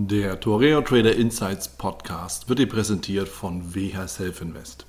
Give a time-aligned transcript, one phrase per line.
[0.00, 4.86] Der Toreo Trader Insights Podcast wird dir präsentiert von WH Self Invest.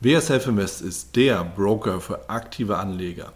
[0.00, 3.32] WH Self Invest ist der Broker für aktive Anleger.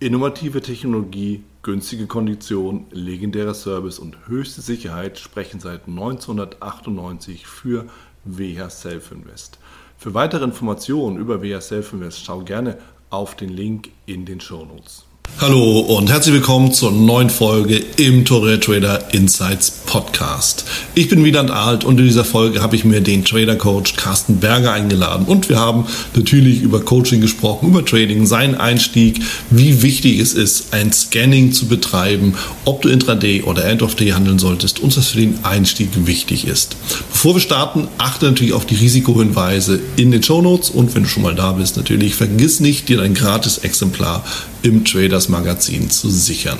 [0.00, 7.84] Innovative Technologie, günstige Konditionen, legendärer Service und höchste Sicherheit sprechen seit 1998 für
[8.24, 9.58] WH Self Invest.
[9.98, 12.78] Für weitere Informationen über WH Self Invest schau gerne
[13.10, 15.03] auf den Link in den Show Notes.
[15.46, 20.64] Hallo und herzlich willkommen zur neuen Folge im Torre Trader Insights Podcast.
[20.94, 24.36] Ich bin Wieland Alt und in dieser Folge habe ich mir den Trader Coach Carsten
[24.36, 30.18] Berger eingeladen und wir haben natürlich über Coaching gesprochen, über Trading, seinen Einstieg, wie wichtig
[30.18, 34.80] es ist, ein Scanning zu betreiben, ob du Intraday oder End of Day handeln solltest
[34.80, 36.76] und was für den Einstieg wichtig ist.
[37.10, 41.08] Bevor wir starten, achte natürlich auf die Risikohinweise in den Show Notes und wenn du
[41.10, 44.24] schon mal da bist, natürlich vergiss nicht, dir dein gratis Exemplar
[44.64, 46.58] im Traders Magazin zu sichern.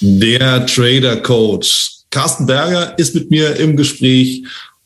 [0.00, 4.42] Der Trader Coach Carsten Berger ist mit mir im Gespräch.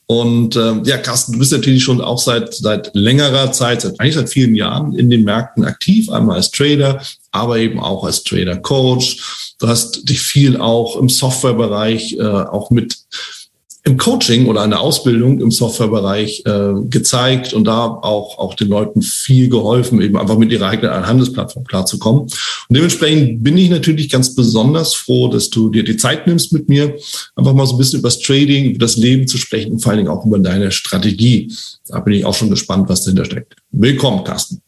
[0.06, 4.16] Und äh, ja, Carsten, du bist natürlich schon auch seit, seit längerer Zeit, seit, eigentlich
[4.16, 7.00] seit vielen Jahren in den Märkten aktiv, einmal als Trader,
[7.30, 9.43] aber eben auch als Trader Coach.
[9.64, 12.98] Du hast dich viel auch im Softwarebereich äh, auch mit
[13.84, 19.00] im Coaching oder einer Ausbildung im Softwarebereich äh, gezeigt und da auch, auch den Leuten
[19.00, 22.24] viel geholfen, eben einfach mit ihrer eigenen Handelsplattform klarzukommen.
[22.24, 22.32] Und
[22.68, 26.98] dementsprechend bin ich natürlich ganz besonders froh, dass du dir die Zeit nimmst mit mir,
[27.34, 29.92] einfach mal so ein bisschen über das Trading, über das Leben zu sprechen und vor
[29.92, 31.50] allen Dingen auch über deine Strategie.
[31.88, 33.56] Da bin ich auch schon gespannt, was dahinter steckt.
[33.70, 34.60] Willkommen, Carsten.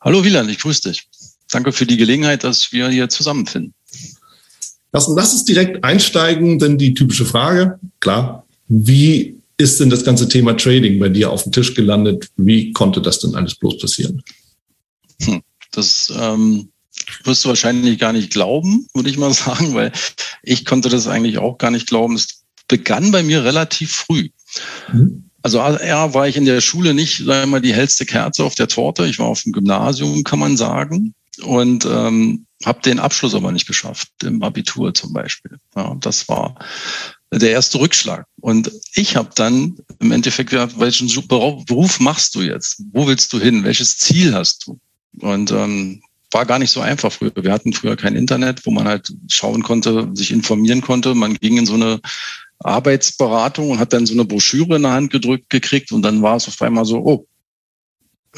[0.00, 1.06] Hallo Wieland, ich grüße dich.
[1.50, 3.74] Danke für die Gelegenheit, dass wir hier zusammenfinden.
[4.92, 10.28] Lass, lass uns direkt einsteigen, denn die typische Frage, klar, wie ist denn das ganze
[10.28, 12.28] Thema Trading bei dir auf dem Tisch gelandet?
[12.36, 14.22] Wie konnte das denn alles bloß passieren?
[15.22, 16.68] Hm, das ähm,
[17.24, 19.92] wirst du wahrscheinlich gar nicht glauben, würde ich mal sagen, weil
[20.42, 22.14] ich konnte das eigentlich auch gar nicht glauben.
[22.14, 24.28] Es begann bei mir relativ früh.
[24.92, 25.24] Mhm.
[25.42, 28.54] Also ja, war ich in der Schule nicht, sagen wir mal, die hellste Kerze auf
[28.54, 29.06] der Torte.
[29.06, 33.66] Ich war auf dem Gymnasium, kann man sagen und ähm, habe den Abschluss aber nicht
[33.66, 35.58] geschafft, im Abitur zum Beispiel.
[35.76, 36.56] Ja, das war
[37.32, 38.26] der erste Rückschlag.
[38.40, 42.82] Und ich habe dann im Endeffekt gesagt, welchen Beruf machst du jetzt?
[42.92, 43.64] Wo willst du hin?
[43.64, 44.80] Welches Ziel hast du?
[45.20, 47.32] Und ähm, war gar nicht so einfach früher.
[47.36, 51.14] Wir hatten früher kein Internet, wo man halt schauen konnte, sich informieren konnte.
[51.14, 52.00] Man ging in so eine
[52.60, 56.36] Arbeitsberatung und hat dann so eine Broschüre in der Hand gedrückt gekriegt und dann war
[56.36, 57.26] es auf einmal so, oh,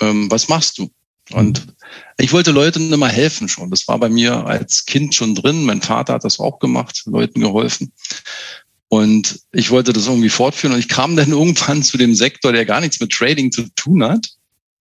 [0.00, 0.90] ähm, was machst du?
[1.32, 1.66] Und
[2.18, 3.70] ich wollte Leuten immer helfen schon.
[3.70, 5.64] Das war bei mir als Kind schon drin.
[5.64, 7.92] Mein Vater hat das auch gemacht, Leuten geholfen.
[8.88, 10.74] Und ich wollte das irgendwie fortführen.
[10.74, 14.02] Und ich kam dann irgendwann zu dem Sektor, der gar nichts mit Trading zu tun
[14.04, 14.28] hat,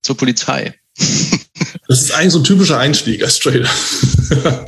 [0.01, 0.75] zur Polizei.
[1.87, 3.69] Das ist eigentlich so ein typischer Einstieg als Trader.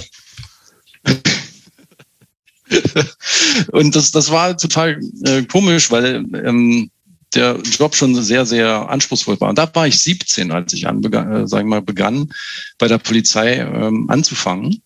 [3.71, 6.89] Und das, das war total äh, komisch, weil ähm,
[7.33, 9.49] der Job schon sehr, sehr anspruchsvoll war.
[9.49, 12.31] Und da war ich 17, als ich an, äh, sagen mal, begann,
[12.77, 14.81] bei der Polizei ähm, anzufangen.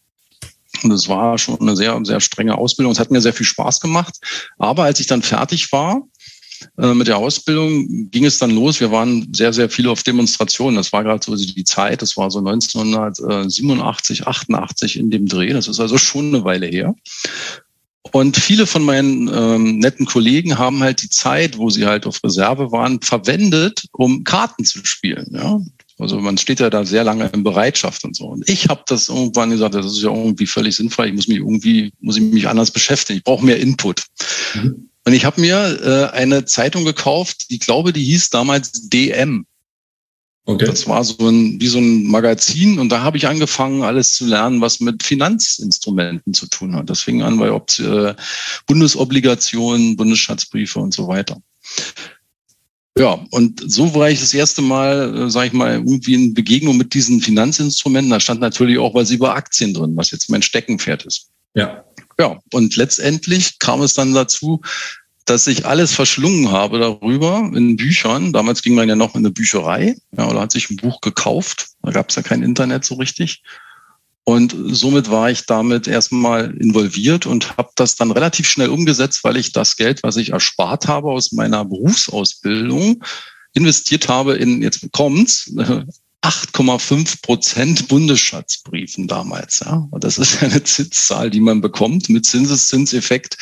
[0.84, 2.92] Und es war schon eine sehr, sehr strenge Ausbildung.
[2.92, 4.16] Es hat mir sehr viel Spaß gemacht.
[4.58, 6.04] Aber als ich dann fertig war
[6.78, 8.80] äh, mit der Ausbildung, ging es dann los.
[8.80, 10.76] Wir waren sehr, sehr viele auf Demonstrationen.
[10.76, 12.02] Das war gerade so die Zeit.
[12.02, 15.54] Das war so 1987, 88 in dem Dreh.
[15.54, 16.94] Das ist also schon eine Weile her.
[18.16, 22.24] Und viele von meinen ähm, netten Kollegen haben halt die Zeit, wo sie halt auf
[22.24, 25.28] Reserve waren, verwendet, um Karten zu spielen.
[25.34, 25.60] Ja?
[26.00, 28.28] Also man steht ja da sehr lange in Bereitschaft und so.
[28.28, 31.08] Und ich habe das irgendwann gesagt, das ist ja irgendwie völlig sinnvoll.
[31.08, 33.18] Ich muss mich irgendwie, muss ich mich anders beschäftigen.
[33.18, 34.06] Ich brauche mehr Input.
[34.54, 34.90] Mhm.
[35.04, 39.46] Und ich habe mir äh, eine Zeitung gekauft, die glaube, die hieß damals DM.
[40.48, 40.66] Okay.
[40.66, 44.28] Das war so ein, wie so ein Magazin und da habe ich angefangen, alles zu
[44.28, 46.88] lernen, was mit Finanzinstrumenten zu tun hat.
[46.88, 48.14] Das fing an bei äh,
[48.68, 51.42] Bundesobligationen, Bundesschatzbriefe und so weiter.
[52.98, 56.78] Ja, und so war ich das erste Mal, äh, sage ich mal, irgendwie in Begegnung
[56.78, 58.12] mit diesen Finanzinstrumenten.
[58.12, 61.30] Da stand natürlich auch was über Aktien drin, was jetzt mein Steckenpferd ist.
[61.56, 61.84] Ja.
[62.18, 64.62] Ja, und letztendlich kam es dann dazu,
[65.26, 68.32] dass ich alles verschlungen habe darüber in Büchern.
[68.32, 71.70] Damals ging man ja noch in eine Bücherei ja, oder hat sich ein Buch gekauft.
[71.82, 73.42] Da gab es ja kein Internet so richtig.
[74.24, 79.38] Und somit war ich damit erstmal involviert und habe das dann relativ schnell umgesetzt, weil
[79.38, 83.04] ich das Geld, was ich erspart habe aus meiner Berufsausbildung,
[83.54, 85.52] investiert habe in, jetzt kommt's,
[86.26, 89.60] 8,5 Prozent Bundesschatzbriefen damals.
[89.60, 89.88] Ja.
[89.92, 93.38] Und das ist eine Zinszahl, die man bekommt mit Zinseszinseffekt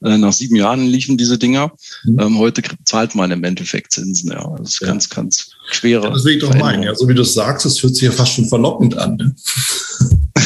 [0.00, 1.72] nach sieben Jahren liefen diese Dinger.
[2.04, 2.20] Mhm.
[2.20, 4.30] Ähm, heute zahlt man im Endeffekt Zinsen.
[4.30, 4.88] Ja, das ist ja.
[4.88, 6.10] ganz, ganz schwere.
[6.10, 6.82] Das will ich doch meinen.
[6.82, 9.16] Ja, so wie du es sagst, es fühlt sich ja fast schon verlockend an.
[9.16, 9.34] Ne?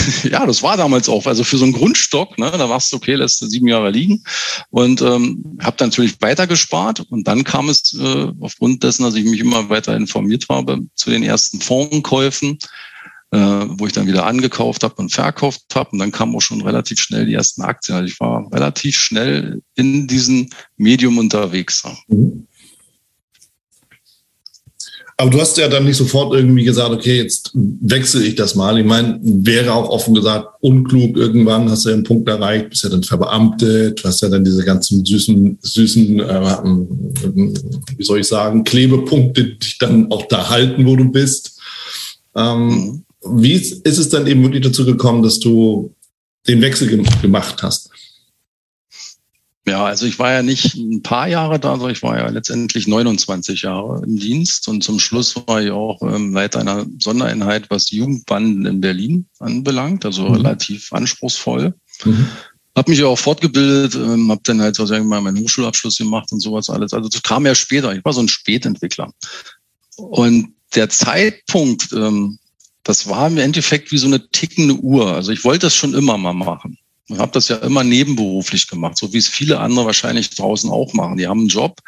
[0.31, 1.27] ja, das war damals auch.
[1.27, 4.25] Also für so einen Grundstock, ne, da warst du okay, lässt du sieben Jahre liegen
[4.71, 7.01] und ähm, habe dann natürlich weiter gespart.
[7.11, 11.11] Und dann kam es äh, aufgrund dessen, dass ich mich immer weiter informiert habe, zu
[11.11, 12.59] den ersten Fondskäufen,
[13.33, 15.91] äh, wo ich dann wieder angekauft habe und verkauft habe.
[15.93, 17.97] Und dann kamen auch schon relativ schnell die ersten Aktien.
[17.97, 21.83] Also ich war relativ schnell in diesem Medium unterwegs.
[22.09, 22.47] Mhm.
[25.17, 28.79] Aber du hast ja dann nicht sofort irgendwie gesagt, okay, jetzt wechsle ich das mal.
[28.79, 31.17] Ich meine, wäre auch offen gesagt unklug.
[31.17, 34.45] Irgendwann hast du ja einen Punkt erreicht, bist ja dann verbeamtet, du hast ja dann
[34.45, 36.65] diese ganzen süßen, süßen, äh,
[37.97, 41.61] wie soll ich sagen, Klebepunkte, die dich dann auch da halten, wo du bist.
[42.35, 45.95] Ähm, wie ist es dann eben wirklich dazu gekommen, dass du
[46.49, 46.89] den Wechsel
[47.21, 47.91] gemacht hast?
[49.65, 52.89] Ja, also ich war ja nicht ein paar Jahre da, sondern ich war ja letztendlich
[52.89, 57.93] 29 Jahre im Dienst und zum Schluss war ich auch ähm, Leiter einer Sondereinheit, was
[57.93, 60.35] Jugendbanden in Berlin anbelangt, also mhm.
[60.35, 61.75] relativ anspruchsvoll.
[62.05, 62.27] Mhm.
[62.75, 66.33] Hab mich auch fortgebildet, ähm, habe dann halt so sagen wir mal meinen Hochschulabschluss gemacht
[66.33, 66.93] und sowas alles.
[66.93, 67.95] Also das kam ja später.
[67.95, 69.13] Ich war so ein Spätentwickler.
[69.97, 72.39] Und der Zeitpunkt, ähm,
[72.85, 75.15] das war im Endeffekt wie so eine tickende Uhr.
[75.15, 76.79] Also ich wollte das schon immer mal machen.
[77.09, 80.93] Ich habe das ja immer nebenberuflich gemacht, so wie es viele andere wahrscheinlich draußen auch
[80.95, 81.19] machen.
[81.19, 81.81] Die haben einen Job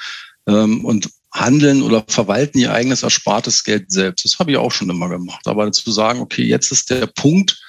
[0.46, 4.24] ähm, und handeln oder verwalten ihr eigenes erspartes Geld selbst.
[4.24, 5.46] Das habe ich auch schon immer gemacht.
[5.46, 7.60] Aber zu sagen, okay, jetzt ist der Punkt,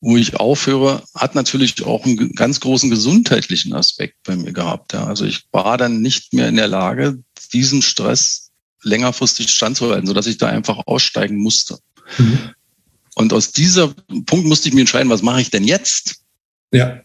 [0.00, 4.92] wo ich aufhöre, hat natürlich auch einen ganz großen gesundheitlichen Aspekt bei mir gehabt.
[4.92, 5.04] Ja.
[5.04, 7.22] Also ich war dann nicht mehr in der Lage,
[7.52, 8.50] diesen Stress
[8.82, 11.78] längerfristig standzuhalten, sodass ich da einfach aussteigen musste.
[12.18, 12.50] Mhm.
[13.14, 13.88] Und aus dieser
[14.26, 16.16] Punkt musste ich mir entscheiden, was mache ich denn jetzt?
[16.72, 17.00] Ja.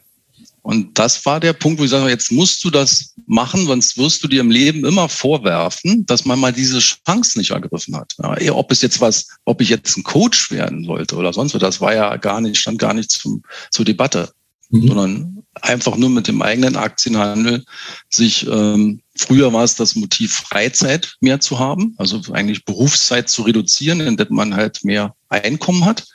[0.62, 4.24] Und das war der Punkt, wo ich sage, jetzt musst du das machen, sonst wirst
[4.24, 8.16] du dir im Leben immer vorwerfen, dass man mal diese Chance nicht ergriffen hat.
[8.40, 11.62] Ja, ob es jetzt was, ob ich jetzt ein Coach werden sollte oder sonst was,
[11.62, 14.32] das war ja gar nicht, stand gar nicht zum, zur Debatte,
[14.70, 14.88] mhm.
[14.88, 17.64] sondern einfach nur mit dem eigenen Aktienhandel
[18.10, 23.44] sich, ähm, früher war es das Motiv Freizeit mehr zu haben, also eigentlich Berufszeit zu
[23.44, 26.06] reduzieren, indem man halt mehr Einkommen hat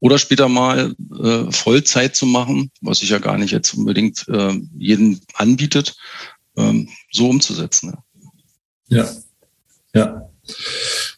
[0.00, 4.60] oder später mal äh, Vollzeit zu machen, was sich ja gar nicht jetzt unbedingt äh,
[4.76, 5.96] jeden anbietet,
[6.56, 7.94] ähm, so umzusetzen.
[8.88, 9.04] Ja.
[9.04, 9.12] ja,
[9.94, 10.22] ja.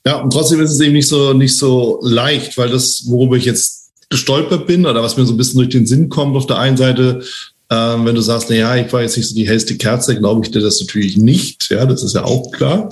[0.04, 3.44] Ja, und trotzdem ist es eben nicht so, nicht so leicht, weil das, worüber ich
[3.44, 6.58] jetzt gestolpert bin oder was mir so ein bisschen durch den Sinn kommt, auf der
[6.58, 7.22] einen Seite
[7.70, 10.44] ähm, wenn du sagst, na ja, ich war jetzt nicht so die hellste Kerze, glaube
[10.44, 11.70] ich dir das natürlich nicht.
[11.70, 12.88] Ja, das ist ja auch klar.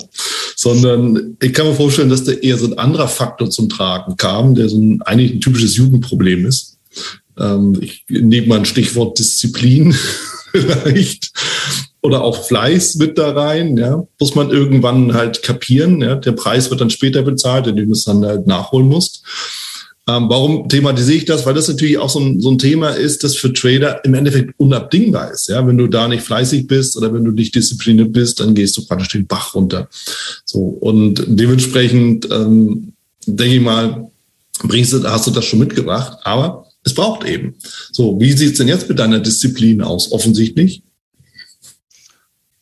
[0.55, 4.55] Sondern ich kann mir vorstellen, dass da eher so ein anderer Faktor zum Tragen kam,
[4.55, 6.77] der so ein, eigentlich ein typisches Jugendproblem ist.
[7.37, 9.93] Ähm, ich nehme mal ein Stichwort Disziplin
[10.51, 11.31] vielleicht
[12.01, 16.69] oder auch Fleiß mit da rein, ja, muss man irgendwann halt kapieren, ja, der Preis
[16.69, 19.21] wird dann später bezahlt, indem du es dann halt nachholen musst.
[20.09, 21.45] Ähm, warum thematisiere ich das?
[21.45, 24.55] Weil das natürlich auch so ein, so ein Thema ist, das für Trader im Endeffekt
[24.57, 25.49] unabdingbar ist.
[25.49, 28.75] Ja, wenn du da nicht fleißig bist oder wenn du nicht diszipliniert bist, dann gehst
[28.75, 29.87] du praktisch den Bach runter.
[30.45, 32.93] So und dementsprechend ähm,
[33.27, 34.09] denke ich mal,
[34.63, 37.53] bringst du, hast du das schon mitgebracht, aber es braucht eben.
[37.91, 40.11] So, wie sieht es denn jetzt mit deiner Disziplin aus?
[40.11, 40.81] Offensichtlich.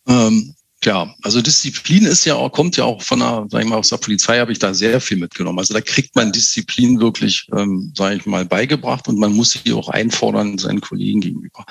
[0.05, 0.53] Ähm,
[0.83, 3.89] ja, also Disziplin ist ja auch, kommt ja auch von der, sag ich mal, aus
[3.89, 5.57] der Polizei habe ich da sehr viel mitgenommen.
[5.57, 9.73] Also da kriegt man Disziplin wirklich, ähm, sage ich mal, beigebracht und man muss sie
[9.73, 11.65] auch einfordern seinen Kollegen gegenüber.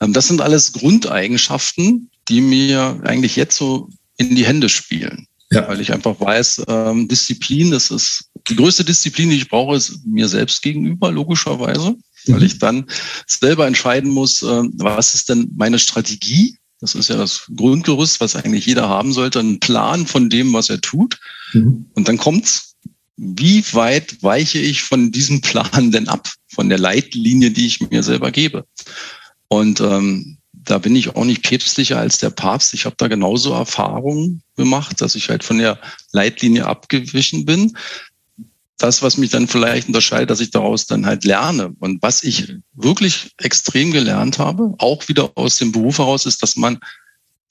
[0.00, 5.26] Ähm, das sind alles Grundeigenschaften, die mir eigentlich jetzt so in die Hände spielen.
[5.50, 5.68] Ja.
[5.68, 10.06] Weil ich einfach weiß, ähm, Disziplin, das ist die größte Disziplin, die ich brauche, ist
[10.06, 11.90] mir selbst gegenüber, logischerweise.
[12.26, 12.32] Mhm.
[12.32, 12.86] Weil ich dann
[13.26, 18.36] selber entscheiden muss, äh, was ist denn meine Strategie das ist ja das Grundgerüst, was
[18.36, 21.18] eigentlich jeder haben sollte, ein Plan von dem, was er tut.
[21.54, 21.86] Mhm.
[21.94, 22.74] Und dann kommt's,
[23.16, 28.02] wie weit weiche ich von diesem Plan denn ab, von der Leitlinie, die ich mir
[28.02, 28.66] selber gebe?
[29.48, 32.74] Und ähm, da bin ich auch nicht päpstlicher als der Papst.
[32.74, 35.80] Ich habe da genauso Erfahrungen gemacht, dass ich halt von der
[36.12, 37.78] Leitlinie abgewichen bin
[38.78, 41.72] das, was mich dann vielleicht unterscheidet, dass ich daraus dann halt lerne.
[41.78, 46.56] Und was ich wirklich extrem gelernt habe, auch wieder aus dem Beruf heraus, ist, dass
[46.56, 46.78] man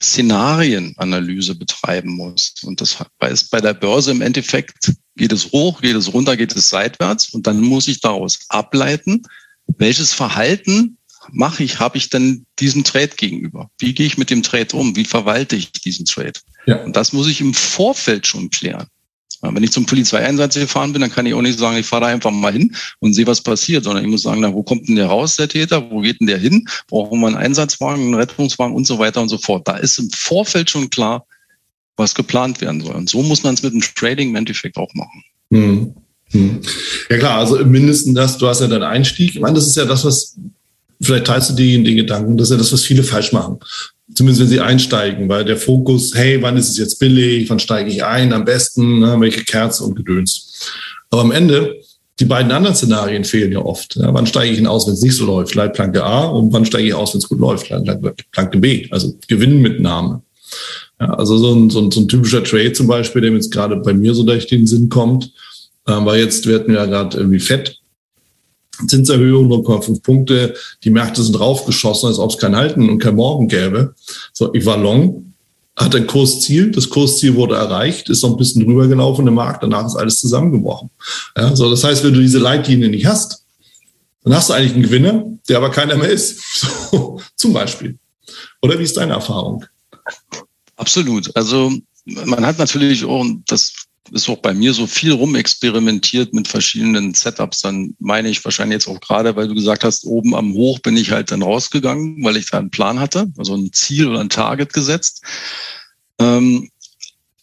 [0.02, 2.54] Szenarienanalyse betreiben muss.
[2.62, 2.98] Und das
[3.30, 7.30] ist bei der Börse im Endeffekt, geht es hoch, geht es runter, geht es seitwärts.
[7.30, 9.22] Und dann muss ich daraus ableiten,
[9.66, 10.98] welches Verhalten
[11.30, 13.70] mache ich, habe ich denn diesem Trade gegenüber?
[13.78, 14.94] Wie gehe ich mit dem Trade um?
[14.94, 16.34] Wie verwalte ich diesen Trade?
[16.66, 16.82] Ja.
[16.82, 18.88] Und das muss ich im Vorfeld schon klären.
[19.52, 22.08] Wenn ich zum Polizeieinsatz gefahren bin, dann kann ich auch nicht sagen, ich fahre da
[22.08, 24.96] einfach mal hin und sehe, was passiert, sondern ich muss sagen, na, wo kommt denn
[24.96, 25.90] der raus, der Täter?
[25.90, 26.66] Wo geht denn der hin?
[26.88, 29.66] Brauchen wir einen Einsatzwagen, einen Rettungswagen und so weiter und so fort.
[29.66, 31.26] Da ist im Vorfeld schon klar,
[31.96, 32.94] was geplant werden soll.
[32.94, 35.24] Und so muss man es mit dem Trading im Endeffekt auch machen.
[35.50, 35.94] Hm.
[36.30, 36.60] Hm.
[37.10, 39.34] Ja klar, also im Mindesten das, du hast ja deinen Einstieg.
[39.34, 40.36] Ich meine, das ist ja das, was,
[41.00, 43.58] vielleicht teilst du den, den Gedanken, das ist ja das, was viele falsch machen.
[44.12, 47.90] Zumindest wenn sie einsteigen, weil der Fokus, hey, wann ist es jetzt billig, wann steige
[47.90, 50.70] ich ein, am besten, ne, welche Kerze und Gedöns.
[51.10, 51.80] Aber am Ende,
[52.20, 53.96] die beiden anderen Szenarien fehlen ja oft.
[53.96, 55.54] Ja, wann steige ich ihn aus, wenn es nicht so läuft?
[55.54, 57.70] Leitplanke A und wann steige ich aus, wenn es gut läuft?
[57.70, 60.22] Leitplanke B, also Gewinnmitnahme.
[61.00, 63.76] Ja, also so ein, so, ein, so ein typischer Trade zum Beispiel, der jetzt gerade
[63.76, 65.32] bei mir so durch den Sinn kommt,
[65.86, 67.78] äh, weil jetzt werden wir ja gerade irgendwie fett.
[68.86, 73.48] Zinserhöhung 0,5 Punkte, die Märkte sind raufgeschossen, als ob es kein Halten und kein Morgen
[73.48, 73.94] gäbe.
[74.32, 75.34] So, ich war long,
[75.76, 79.62] hatte ein Kursziel, das Kursziel wurde erreicht, ist noch ein bisschen drüber gelaufen im Markt,
[79.62, 80.90] danach ist alles zusammengebrochen.
[81.36, 83.44] Ja, so, das heißt, wenn du diese Leitlinie nicht hast,
[84.22, 86.40] dann hast du eigentlich einen Gewinner, der aber keiner mehr ist.
[86.90, 87.98] So, zum Beispiel.
[88.62, 89.64] Oder wie ist deine Erfahrung?
[90.76, 91.34] Absolut.
[91.36, 91.72] Also
[92.04, 97.60] man hat natürlich auch, das ist auch bei mir so viel rumexperimentiert mit verschiedenen Setups.
[97.60, 100.96] Dann meine ich wahrscheinlich jetzt auch gerade, weil du gesagt hast, oben am Hoch bin
[100.96, 104.28] ich halt dann rausgegangen, weil ich da einen Plan hatte, also ein Ziel oder ein
[104.28, 105.22] Target gesetzt.
[106.20, 106.70] Ähm,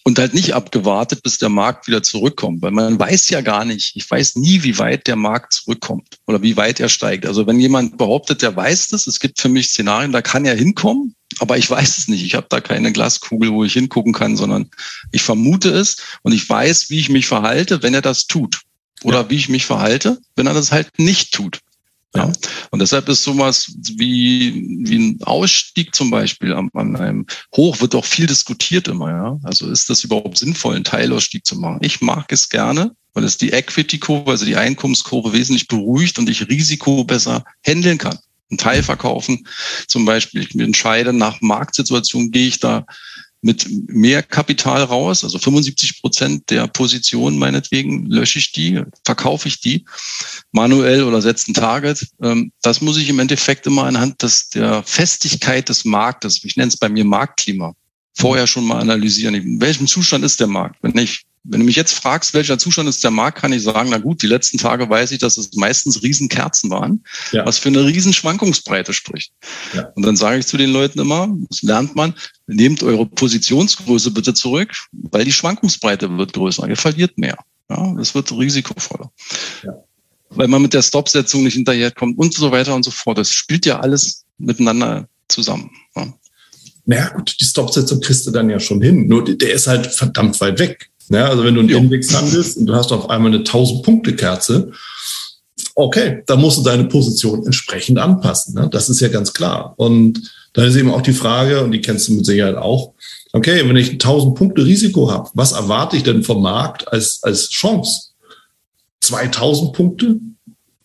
[0.04, 3.96] und halt nicht abgewartet, bis der Markt wieder zurückkommt, weil man weiß ja gar nicht,
[3.96, 7.26] ich weiß nie, wie weit der Markt zurückkommt oder wie weit er steigt.
[7.26, 10.56] Also wenn jemand behauptet, der weiß das, es gibt für mich Szenarien, da kann er
[10.56, 12.24] hinkommen, aber ich weiß es nicht.
[12.24, 14.70] Ich habe da keine Glaskugel, wo ich hingucken kann, sondern
[15.12, 18.62] ich vermute es und ich weiß, wie ich mich verhalte, wenn er das tut.
[19.04, 19.30] Oder ja.
[19.30, 21.60] wie ich mich verhalte, wenn er das halt nicht tut.
[22.16, 22.32] Ja.
[22.72, 27.96] Und deshalb ist sowas wie, wie ein Ausstieg zum Beispiel an, an einem Hoch wird
[27.96, 29.40] auch viel diskutiert immer, ja.
[29.44, 31.80] Also ist das überhaupt sinnvoll, einen Teilausstieg zu machen?
[31.82, 36.50] Ich mag es gerne, weil es die Equity-Kurve, also die Einkommenskurve wesentlich beruhigt und ich
[36.50, 38.20] Risiko besser handeln kann
[38.52, 39.48] einen Teil verkaufen.
[39.88, 42.86] Zum Beispiel, ich entscheide nach Marktsituation, gehe ich da
[43.42, 49.60] mit mehr Kapital raus, also 75 Prozent der Positionen meinetwegen, lösche ich die, verkaufe ich
[49.60, 49.86] die
[50.52, 52.08] manuell oder setze ein Target.
[52.22, 56.70] Ähm, das muss ich im Endeffekt immer anhand des, der Festigkeit des Marktes, ich nenne
[56.70, 57.74] es bei mir Marktklima,
[58.14, 59.34] vorher schon mal analysieren.
[59.34, 60.78] In welchem Zustand ist der Markt?
[60.84, 63.90] Wenn ich wenn du mich jetzt fragst, welcher Zustand ist der Markt, kann ich sagen,
[63.90, 67.46] na gut, die letzten Tage weiß ich, dass es meistens Riesenkerzen waren, ja.
[67.46, 69.34] was für eine Riesenschwankungsbreite spricht.
[69.74, 69.92] Ja.
[69.96, 72.14] Und dann sage ich zu den Leuten immer, das lernt man,
[72.46, 76.68] nehmt eure Positionsgröße bitte zurück, weil die Schwankungsbreite wird größer.
[76.68, 77.38] Ihr verliert mehr.
[77.70, 79.12] Ja, das wird risikovoller.
[79.64, 79.74] Ja.
[80.30, 83.18] Weil man mit der Stopsetzung nicht hinterherkommt und so weiter und so fort.
[83.18, 85.72] Das spielt ja alles miteinander zusammen.
[85.96, 86.14] Ja.
[86.86, 89.08] Naja, gut, die Stopsetzung kriegst du dann ja schon hin.
[89.08, 90.91] Nur der ist halt verdammt weit weg.
[91.12, 91.78] Ja, also wenn du einen jo.
[91.78, 94.72] Index handelst und du hast auf einmal eine 1000-Punkte-Kerze,
[95.76, 98.56] okay, da musst du deine Position entsprechend anpassen.
[98.56, 98.70] Ne?
[98.72, 99.74] Das ist ja ganz klar.
[99.78, 102.94] Und dann ist eben auch die Frage, und die kennst du mit Sicherheit auch,
[103.34, 107.50] okay, wenn ich 1000 Punkte Risiko habe, was erwarte ich denn vom Markt als, als
[107.50, 108.12] Chance?
[109.02, 110.16] 2000 Punkte?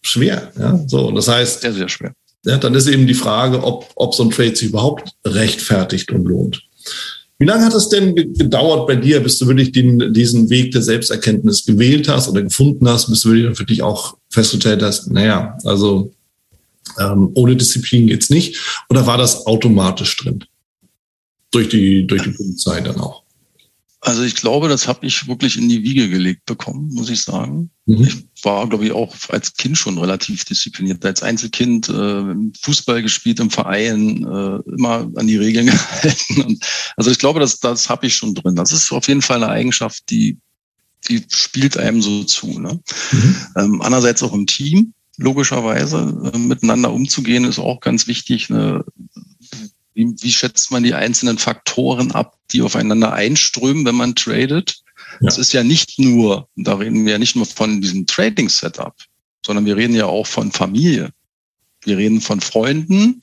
[0.03, 0.51] Schwer.
[0.59, 0.79] Ja?
[0.87, 2.13] So, und das heißt, sehr, sehr schwer.
[2.45, 6.25] Ja, dann ist eben die Frage, ob, ob so ein Trade sich überhaupt rechtfertigt und
[6.25, 6.63] lohnt.
[7.39, 10.81] Wie lange hat es denn gedauert bei dir, bis du wirklich den, diesen Weg der
[10.81, 15.59] Selbsterkenntnis gewählt hast oder gefunden hast, bis du wirklich für dich auch festgestellt hast, naja,
[15.65, 16.13] also
[16.99, 18.59] ähm, ohne Disziplin geht's nicht?
[18.89, 20.45] Oder war das automatisch drin?
[21.51, 23.26] Durch die, durch die Polizei dann auch?
[24.07, 27.71] Also ich glaube, das habe ich wirklich in die Wiege gelegt bekommen, muss ich sagen.
[27.87, 28.05] Mhm.
[28.05, 31.05] Ich war, glaube ich, auch als Kind schon relativ diszipliniert.
[31.05, 36.41] Als Einzelkind äh, Fußball gespielt im Verein, äh, immer an die Regeln gehalten.
[36.41, 36.65] Und
[36.97, 38.55] also ich glaube, das, das habe ich schon drin.
[38.55, 40.39] Das ist auf jeden Fall eine Eigenschaft, die,
[41.09, 42.61] die spielt einem so zu.
[42.61, 42.79] Ne?
[43.11, 43.37] Mhm.
[43.57, 48.53] Ähm, andererseits auch im Team, logischerweise, äh, miteinander umzugehen, ist auch ganz wichtig.
[48.53, 48.85] Eine
[49.97, 54.83] wie, wie schätzt man die einzelnen Faktoren ab, die aufeinander einströmen, wenn man tradet?
[55.21, 55.27] Ja.
[55.27, 58.95] Das ist ja nicht nur, da reden wir ja nicht nur von diesem Trading-Setup,
[59.45, 61.11] sondern wir reden ja auch von Familie.
[61.83, 63.21] Wir reden von Freunden,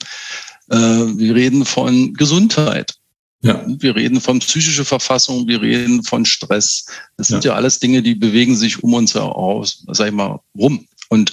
[0.70, 2.94] äh, wir reden von Gesundheit.
[3.42, 3.62] Ja.
[3.66, 6.86] Wir reden von psychischer Verfassung, wir reden von Stress.
[7.18, 7.52] Das sind ja.
[7.52, 10.86] ja alles Dinge, die bewegen sich um uns aus, sag ich mal, rum.
[11.08, 11.32] Und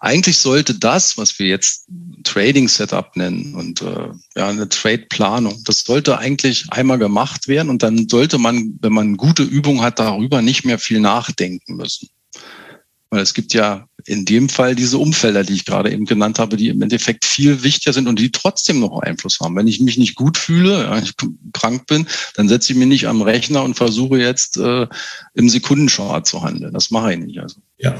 [0.00, 1.86] eigentlich sollte das, was wir jetzt
[2.24, 7.70] Trading Setup nennen und äh, ja eine Trade Planung, das sollte eigentlich einmal gemacht werden
[7.70, 12.08] und dann sollte man, wenn man gute Übung hat, darüber nicht mehr viel nachdenken müssen.
[13.10, 16.56] Weil es gibt ja in dem Fall diese Umfelder, die ich gerade eben genannt habe,
[16.56, 19.54] die im Endeffekt viel wichtiger sind und die trotzdem noch Einfluss haben.
[19.54, 21.12] Wenn ich mich nicht gut fühle, ja, ich
[21.52, 24.86] krank bin, dann setze ich mich nicht am Rechner und versuche jetzt äh,
[25.34, 26.72] im Sekundenchart zu handeln.
[26.72, 27.38] Das mache ich nicht.
[27.38, 27.60] Also.
[27.76, 27.94] Ja.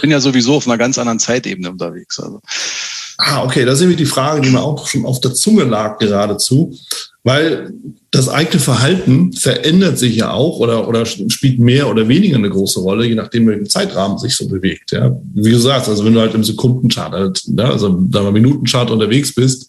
[0.00, 2.18] Bin ja sowieso auf einer ganz anderen Zeitebene unterwegs.
[2.18, 2.40] Also.
[3.18, 5.98] Ah, okay, das ist nämlich die Frage, die mir auch schon auf der Zunge lag
[5.98, 6.76] geradezu,
[7.22, 7.72] weil
[8.10, 12.80] das eigene Verhalten verändert sich ja auch oder, oder spielt mehr oder weniger eine große
[12.80, 14.92] Rolle, je nachdem, welchen Zeitrahmen sich so bewegt.
[14.92, 15.14] Ja.
[15.34, 19.68] Wie gesagt, also wenn du halt im Sekundenchart, halt, ja, also mal Minutenchart unterwegs bist,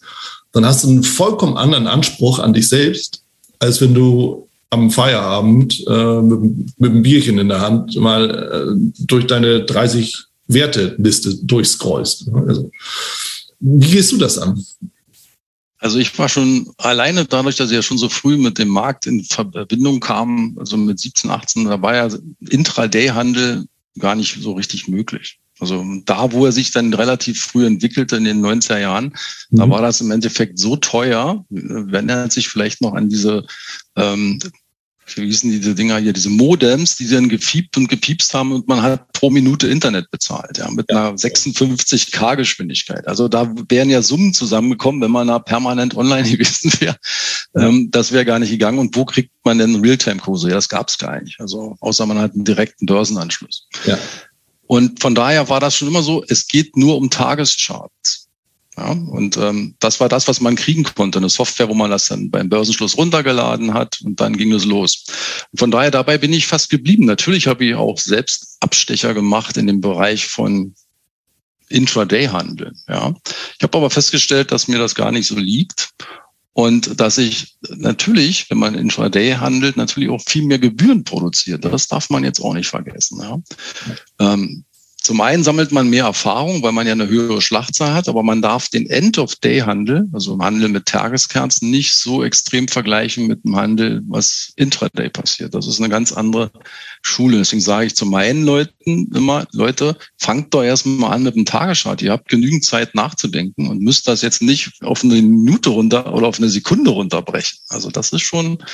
[0.52, 3.22] dann hast du einen vollkommen anderen Anspruch an dich selbst,
[3.58, 8.92] als wenn du am Feierabend äh, mit, mit einem Bierchen in der Hand mal äh,
[8.98, 10.16] durch deine 30
[10.46, 12.28] Werteliste durchscrollst.
[12.34, 12.70] Also,
[13.60, 14.62] wie gehst du das an?
[15.78, 19.06] Also ich war schon alleine dadurch, dass ich ja schon so früh mit dem Markt
[19.06, 22.08] in Verbindung kam, also mit 17, 18, da war ja
[22.48, 23.66] Intraday-Handel
[23.98, 25.38] gar nicht so richtig möglich.
[25.60, 29.14] Also da, wo er sich dann relativ früh entwickelte in den 90er Jahren,
[29.50, 29.58] mhm.
[29.58, 33.46] da war das im Endeffekt so teuer, wenn er sich vielleicht noch an diese
[33.96, 34.40] ähm,
[35.14, 38.82] wie hießen diese Dinger hier, diese Modems, die dann gefiebt und gepiepst haben und man
[38.82, 41.08] hat pro Minute Internet bezahlt, ja, mit ja.
[41.08, 43.06] einer 56k Geschwindigkeit.
[43.06, 46.96] Also da wären ja Summen zusammengekommen, wenn man da permanent online gewesen wäre.
[47.54, 47.68] Ja.
[47.68, 48.78] Ähm, das wäre gar nicht gegangen.
[48.78, 50.48] Und wo kriegt man denn Realtime-Kurse?
[50.48, 51.40] Ja, das gab es gar nicht.
[51.40, 53.68] Also außer man hat einen direkten Börsenanschluss.
[53.84, 53.98] Ja.
[54.66, 58.28] Und von daher war das schon immer so, es geht nur um Tagescharts.
[58.76, 61.18] Ja, und ähm, das war das, was man kriegen konnte.
[61.18, 65.04] Eine Software, wo man das dann beim Börsenschluss runtergeladen hat und dann ging es los.
[65.52, 67.04] Und von daher, dabei bin ich fast geblieben.
[67.04, 70.74] Natürlich habe ich auch selbst Abstecher gemacht in dem Bereich von
[71.68, 72.72] Intraday-Handel.
[72.88, 73.14] Ja.
[73.58, 75.90] Ich habe aber festgestellt, dass mir das gar nicht so liegt
[76.54, 81.64] und dass ich natürlich, wenn man Intraday handelt, natürlich auch viel mehr Gebühren produziert.
[81.64, 83.20] Das darf man jetzt auch nicht vergessen.
[83.20, 83.40] Ja.
[84.20, 84.64] Ähm,
[85.04, 88.40] zum einen sammelt man mehr Erfahrung, weil man ja eine höhere Schlachtzahl hat, aber man
[88.40, 94.00] darf den End-of-Day-Handel, also im Handel mit Tageskerzen, nicht so extrem vergleichen mit dem Handel,
[94.08, 95.54] was Intraday passiert.
[95.54, 96.50] Das ist eine ganz andere
[97.02, 97.36] Schule.
[97.36, 102.00] Deswegen sage ich zu meinen Leuten immer, Leute, fangt doch erstmal an mit dem Tageschart.
[102.00, 106.28] Ihr habt genügend Zeit nachzudenken und müsst das jetzt nicht auf eine Minute runter oder
[106.28, 107.58] auf eine Sekunde runterbrechen.
[107.68, 108.64] Also das ist schon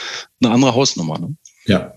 [0.40, 1.18] eine andere Hausnummer.
[1.18, 1.34] Ne?
[1.66, 1.92] Ja.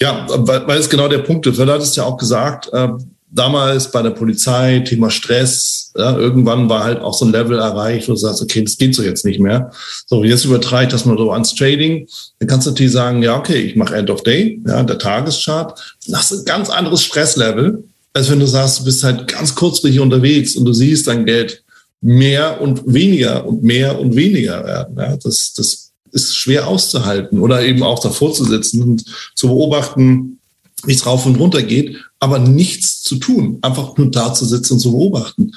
[0.00, 1.58] Ja, weil, weil es genau der Punkt ist.
[1.58, 2.88] Du hattest ja auch gesagt, äh,
[3.30, 8.08] damals bei der Polizei, Thema Stress, ja, irgendwann war halt auch so ein Level erreicht,
[8.08, 9.70] wo du sagst, okay, das geht so jetzt nicht mehr.
[10.06, 12.08] So, jetzt übertreibt das mal so ans Trading.
[12.38, 15.96] Dann kannst du natürlich sagen, ja, okay, ich mache End of Day, ja, der Tageschart.
[16.06, 20.00] Das ist ein ganz anderes Stresslevel, als wenn du sagst, du bist halt ganz kurzfristig
[20.00, 21.62] unterwegs und du siehst dein Geld
[22.00, 24.96] mehr und weniger und mehr und weniger werden.
[24.98, 30.37] Ja, das, das ist schwer auszuhalten oder eben auch davor zu sitzen und zu beobachten,
[30.84, 34.74] wie es rauf und runter geht, aber nichts zu tun, einfach nur da zu sitzen
[34.74, 35.52] und zu beobachten.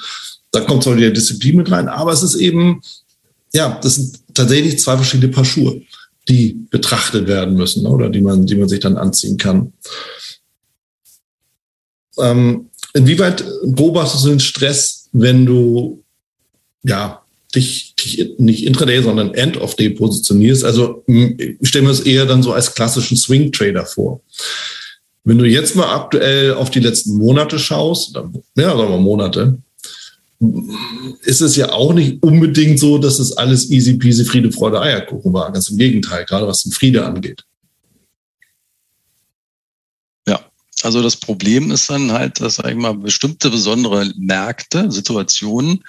[0.50, 2.82] Da kommt zwar wieder Disziplin mit rein, aber es ist eben,
[3.54, 5.82] ja, das sind tatsächlich zwei verschiedene Paar Schuhe,
[6.28, 9.72] die betrachtet werden müssen oder die man, die man sich dann anziehen kann.
[12.18, 16.02] Ähm, inwieweit beobachtest du den Stress, wenn du
[16.82, 17.22] ja
[17.54, 20.64] dich, dich nicht intraday, sondern end of day positionierst?
[20.64, 24.20] Also ich stelle mir das eher dann so als klassischen Swing Trader vor.
[25.24, 29.58] Wenn du jetzt mal aktuell auf die letzten Monate schaust, ja, sagen wir Monate,
[31.22, 35.32] ist es ja auch nicht unbedingt so, dass es alles easy peasy, Friede, Freude, Eierkuchen
[35.32, 35.52] war.
[35.52, 37.44] Ganz im Gegenteil, gerade was den Friede angeht.
[40.26, 40.40] Ja,
[40.82, 45.84] also das Problem ist dann halt, dass, sag ich mal, bestimmte besondere Märkte, Situationen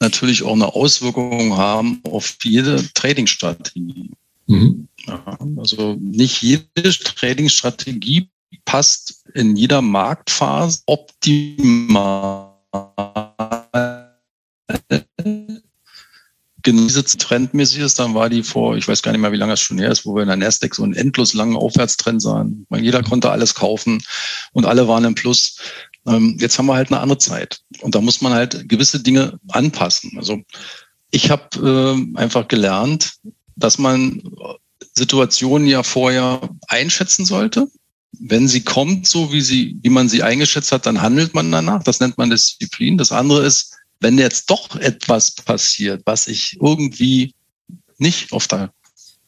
[0.00, 4.12] natürlich auch eine Auswirkung haben auf jede Trading-Strategie.
[4.46, 4.88] Mhm.
[5.06, 8.30] Ja, also nicht jede Trading-Strategie
[8.64, 12.50] passt in jeder Marktphase optimal.
[16.62, 19.54] Genau diese trendmäßig ist, dann war die vor, ich weiß gar nicht mehr, wie lange
[19.54, 22.66] es schon her ist, wo wir in der Nasdaq so einen endlos langen Aufwärtstrend sahen.
[22.76, 24.02] Jeder konnte alles kaufen
[24.52, 25.56] und alle waren im Plus.
[26.06, 29.38] Ähm, jetzt haben wir halt eine andere Zeit und da muss man halt gewisse Dinge
[29.48, 30.12] anpassen.
[30.16, 30.40] Also
[31.10, 33.14] ich habe äh, einfach gelernt,
[33.56, 34.22] dass man
[34.94, 37.68] Situationen ja vorher einschätzen sollte
[38.18, 41.82] wenn sie kommt, so wie sie, wie man sie eingeschätzt hat, dann handelt man danach.
[41.82, 42.98] Das nennt man Disziplin.
[42.98, 47.34] Das andere ist, wenn jetzt doch etwas passiert, was ich irgendwie
[47.98, 48.72] nicht auf der,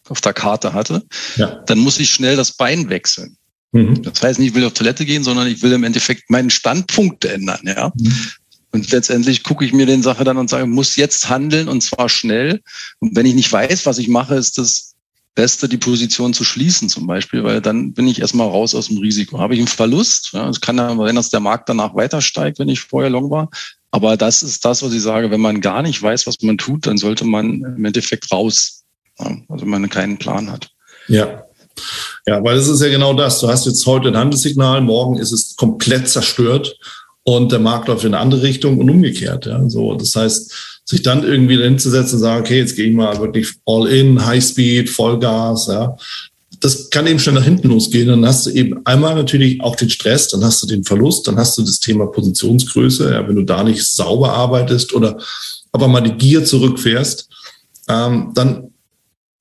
[0.08, 1.04] auf der Karte hatte,
[1.36, 1.62] ja.
[1.66, 3.36] dann muss ich schnell das Bein wechseln.
[3.72, 4.02] Mhm.
[4.02, 7.24] Das heißt nicht, ich will auf Toilette gehen, sondern ich will im Endeffekt meinen Standpunkt
[7.24, 7.92] ändern, ja.
[7.94, 8.14] Mhm.
[8.74, 12.08] Und letztendlich gucke ich mir den Sache dann und sage, muss jetzt handeln und zwar
[12.08, 12.62] schnell.
[13.00, 14.91] Und wenn ich nicht weiß, was ich mache, ist das
[15.34, 18.98] Beste, die Position zu schließen zum Beispiel, weil dann bin ich erstmal raus aus dem
[18.98, 19.38] Risiko.
[19.38, 20.30] Habe ich einen Verlust?
[20.32, 23.30] Ja, es kann ja sein, dass der Markt danach weiter steigt, wenn ich vorher long
[23.30, 23.48] war.
[23.90, 26.86] Aber das ist das, was ich sage, wenn man gar nicht weiß, was man tut,
[26.86, 28.84] dann sollte man im Endeffekt raus.
[29.18, 30.70] Ja, also wenn man keinen Plan hat.
[31.08, 31.44] Ja.
[32.26, 33.40] Ja, weil es ist ja genau das.
[33.40, 36.76] Du hast jetzt heute ein Handelssignal, morgen ist es komplett zerstört
[37.22, 39.46] und der Markt läuft in eine andere Richtung und umgekehrt.
[39.46, 39.68] Ja.
[39.68, 43.48] So, das heißt, sich dann irgendwie hinzusetzen und sagen, okay, jetzt gehe ich mal wirklich
[43.64, 45.96] all in, High Speed, Vollgas, ja.
[46.60, 48.08] Das kann eben schon nach hinten losgehen.
[48.08, 51.36] Dann hast du eben einmal natürlich auch den Stress, dann hast du den Verlust, dann
[51.36, 55.18] hast du das Thema Positionsgröße, ja, wenn du da nicht sauber arbeitest oder
[55.72, 57.30] aber mal die Gier zurückfährst,
[57.88, 58.68] ähm, dann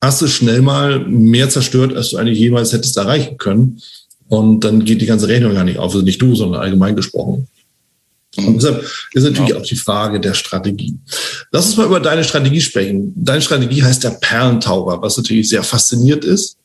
[0.01, 3.81] hast du schnell mal mehr zerstört, als du eigentlich jemals hättest erreichen können.
[4.29, 5.93] Und dann geht die ganze Rechnung gar nicht auf.
[5.93, 7.49] Also nicht du, sondern allgemein gesprochen.
[8.37, 9.57] Und deshalb ist natürlich ja.
[9.57, 10.97] auch die Frage der Strategie.
[11.51, 13.13] Lass uns mal über deine Strategie sprechen.
[13.15, 16.57] Deine Strategie heißt der Perlentaucher, was natürlich sehr fasziniert ist.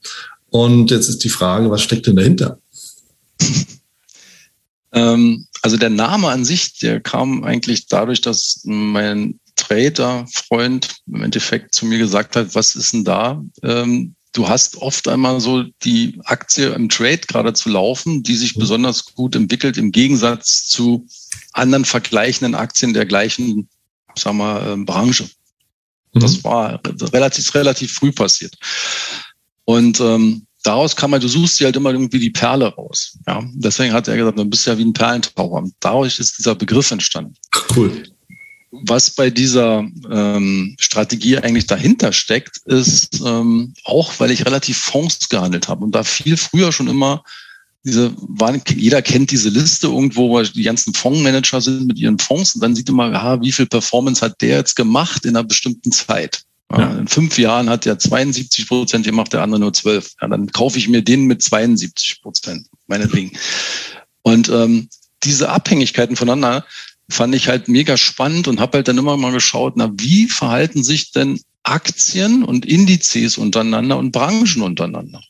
[0.50, 2.59] Und jetzt ist die Frage, was steckt denn dahinter?
[4.92, 11.74] Ähm, also der Name an sich, der kam eigentlich dadurch, dass mein Trader-Freund im Endeffekt
[11.74, 13.44] zu mir gesagt hat, was ist denn da?
[13.62, 18.55] Ähm, du hast oft einmal so die Aktie im Trade gerade zu laufen, die sich
[18.55, 18.61] mhm.
[18.61, 21.07] besonders gut entwickelt im Gegensatz zu
[21.53, 23.68] anderen vergleichenden Aktien der gleichen,
[24.16, 25.25] sagen wir, äh, Branche.
[26.12, 26.20] Mhm.
[26.20, 28.57] Das war relativ, relativ früh passiert.
[29.64, 33.18] Und ähm, daraus kann man, du suchst dir halt immer irgendwie die Perle raus.
[33.27, 35.62] Ja, deswegen hat er gesagt, du bist ja wie ein Perlentaucher.
[35.62, 37.35] Und dadurch ist dieser Begriff entstanden.
[37.75, 38.05] Cool
[38.70, 45.29] was bei dieser ähm, Strategie eigentlich dahinter steckt, ist ähm, auch, weil ich relativ Fonds
[45.29, 47.22] gehandelt habe und da viel früher schon immer
[47.87, 52.57] diese, waren, jeder kennt diese Liste irgendwo, weil die ganzen Fondsmanager sind mit ihren Fonds
[52.57, 55.92] und dann sieht man, aha, wie viel Performance hat der jetzt gemacht in einer bestimmten
[55.92, 56.42] Zeit.
[56.72, 56.98] Ja.
[56.98, 60.14] In fünf Jahren hat der 72 Prozent gemacht, der andere nur 12.
[60.20, 63.38] Ja, dann kaufe ich mir den mit 72 Prozent, meinetwegen.
[64.22, 64.88] Und ähm,
[65.22, 66.66] diese Abhängigkeiten voneinander,
[67.09, 70.83] fand ich halt mega spannend und habe halt dann immer mal geschaut, na, wie verhalten
[70.83, 75.23] sich denn Aktien und Indizes untereinander und Branchen untereinander?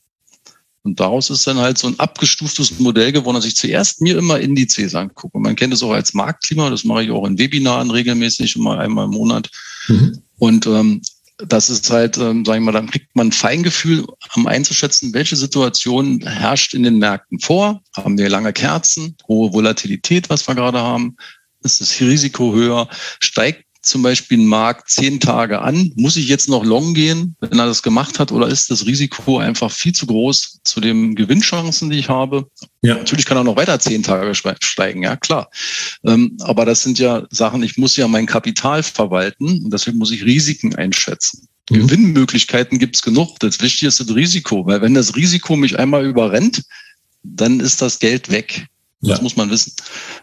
[0.83, 4.39] Und daraus ist dann halt so ein abgestuftes Modell geworden, dass ich zuerst mir immer
[4.39, 5.39] Indizes angucke.
[5.41, 9.07] Man kennt es auch als Marktklima, das mache ich auch in Webinaren regelmäßig, immer einmal
[9.07, 9.51] im Monat.
[9.89, 10.23] Mhm.
[10.39, 11.03] Und ähm,
[11.39, 15.37] das ist halt, ähm, sagen wir mal, dann kriegt man ein Feingefühl, um einzuschätzen, welche
[15.37, 17.83] Situation herrscht in den Märkten vor.
[17.95, 21.17] Haben wir lange Kerzen, hohe Volatilität, was wir gerade haben?
[21.62, 22.88] Ist das Risiko höher.
[23.21, 27.59] Steigt zum Beispiel ein Markt zehn Tage an, muss ich jetzt noch long gehen, wenn
[27.59, 31.90] er das gemacht hat, oder ist das Risiko einfach viel zu groß zu den Gewinnchancen,
[31.90, 32.51] die ich habe?
[32.83, 32.97] Ja.
[32.97, 35.51] Natürlich kann er noch weiter zehn Tage steigen, ja klar.
[36.05, 40.11] Ähm, aber das sind ja Sachen, ich muss ja mein Kapital verwalten und deswegen muss
[40.11, 41.47] ich Risiken einschätzen.
[41.71, 41.87] Mhm.
[41.87, 43.38] Gewinnmöglichkeiten gibt es genug.
[43.38, 46.62] Das Wichtige ist das Risiko, weil wenn das Risiko mich einmal überrennt,
[47.23, 48.66] dann ist das Geld weg.
[49.03, 49.23] Das ja.
[49.23, 49.73] muss man wissen.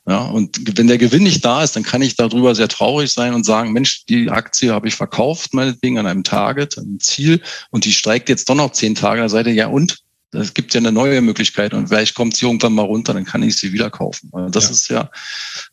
[0.08, 3.34] Ja, und wenn der Gewinn nicht da ist, dann kann ich darüber sehr traurig sein
[3.36, 7.86] und sagen, Mensch, die Aktie habe ich verkauft, meinetwegen an einem Target, einem Ziel, und
[7.86, 9.22] die steigt jetzt doch noch zehn Tage.
[9.22, 10.00] Da seid ihr ja und
[10.32, 13.44] es gibt ja eine neue Möglichkeit und vielleicht kommt sie irgendwann mal runter, dann kann
[13.44, 14.30] ich sie wieder kaufen.
[14.34, 14.72] Also das ja.
[14.72, 15.12] ist ja,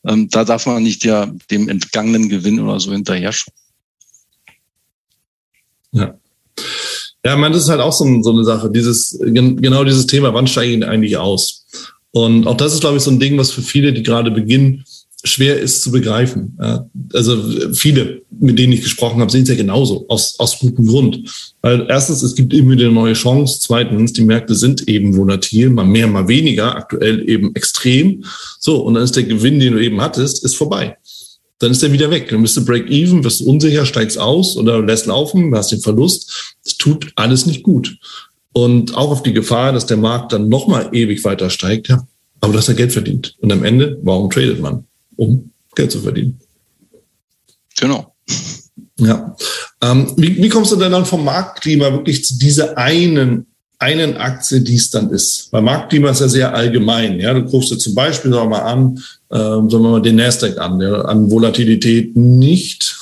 [0.07, 3.55] ähm, da darf man nicht ja dem entgangenen Gewinn oder so hinterher schauen.
[5.93, 6.15] Ja.
[7.25, 10.47] Ja, man, das ist halt auch so, so eine Sache, dieses, genau dieses Thema, wann
[10.47, 11.60] steige ich eigentlich aus?
[12.13, 14.85] Und auch das ist, glaube ich, so ein Ding, was für viele, die gerade beginnen,
[15.23, 16.59] schwer ist zu begreifen.
[17.13, 21.53] Also viele, mit denen ich gesprochen habe, sehen es ja genauso, aus, aus gutem Grund.
[21.63, 23.59] Weil erstens, es gibt immer wieder eine neue Chance.
[23.61, 28.25] Zweitens, die Märkte sind eben volatil, mal mehr, mal weniger, aktuell eben extrem.
[28.59, 30.97] So, und dann ist der Gewinn, den du eben hattest, ist vorbei.
[31.59, 32.31] Dann ist er wieder weg.
[32.31, 36.55] Dann bist du Break-Even, wirst unsicher, steigst aus oder lässt laufen, hast den Verlust.
[36.65, 37.99] Das tut alles nicht gut
[38.53, 41.89] und auch auf die Gefahr, dass der Markt dann nochmal ewig weiter steigt.
[41.89, 42.07] Ja,
[42.41, 43.37] aber dass er Geld verdient.
[43.41, 44.85] Und am Ende, warum tradet man?
[45.17, 46.41] Um Geld zu verdienen.
[47.79, 48.15] Genau.
[48.99, 49.37] Ja.
[49.83, 53.47] Ähm, wie, wie kommst du denn dann vom Marktklima wirklich zu dieser einen,
[53.79, 55.49] einen Aktie, die es dann ist?
[55.53, 57.19] Weil Marktklima ist ja sehr allgemein.
[57.19, 60.17] Ja, du guckst dir zum Beispiel sagen wir mal an, ähm, sagen wir mal den
[60.17, 62.99] Nasdaq an, der an Volatilität nicht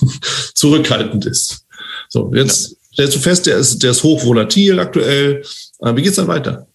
[0.54, 1.64] zurückhaltend ist.
[2.08, 5.42] So, jetzt stellst du fest, der ist, der ist hochvolatil aktuell.
[5.80, 6.66] Äh, wie geht's dann weiter?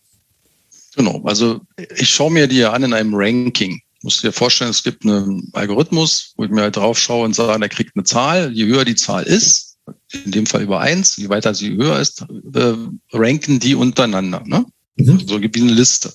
[0.96, 1.62] Genau, also
[1.98, 3.82] ich schaue mir die ja an in einem Ranking.
[4.02, 7.34] Du musst dir vorstellen, es gibt einen Algorithmus, wo ich mir halt drauf schaue und
[7.34, 8.52] sage, der kriegt eine Zahl.
[8.52, 9.78] Je höher die Zahl ist,
[10.12, 12.74] in dem Fall über eins, je weiter sie höher ist, äh,
[13.14, 14.44] ranken die untereinander.
[14.46, 14.66] Ne?
[14.98, 15.28] Mhm.
[15.28, 16.14] So gibt es eine Liste.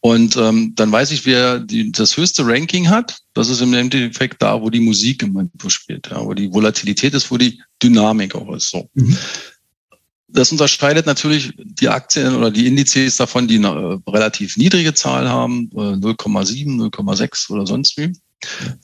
[0.00, 3.18] Und ähm, dann weiß ich, wer die, das höchste Ranking hat.
[3.34, 7.14] Das ist im Endeffekt da, wo die Musik im Moment spielt, ja, wo die Volatilität
[7.14, 8.70] ist, wo die Dynamik auch ist.
[8.70, 8.88] So.
[8.94, 9.16] Mhm.
[10.28, 15.28] das unterscheidet natürlich die Aktien oder die Indizes davon, die eine äh, relativ niedrige Zahl
[15.28, 18.12] haben, 0,7, äh, 0,6 oder sonst wie.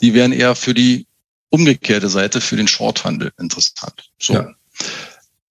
[0.01, 1.07] Die wären eher für die
[1.51, 4.11] umgekehrte Seite, für den Shorthandel interessant.
[4.19, 4.35] So.
[4.35, 4.51] Ja.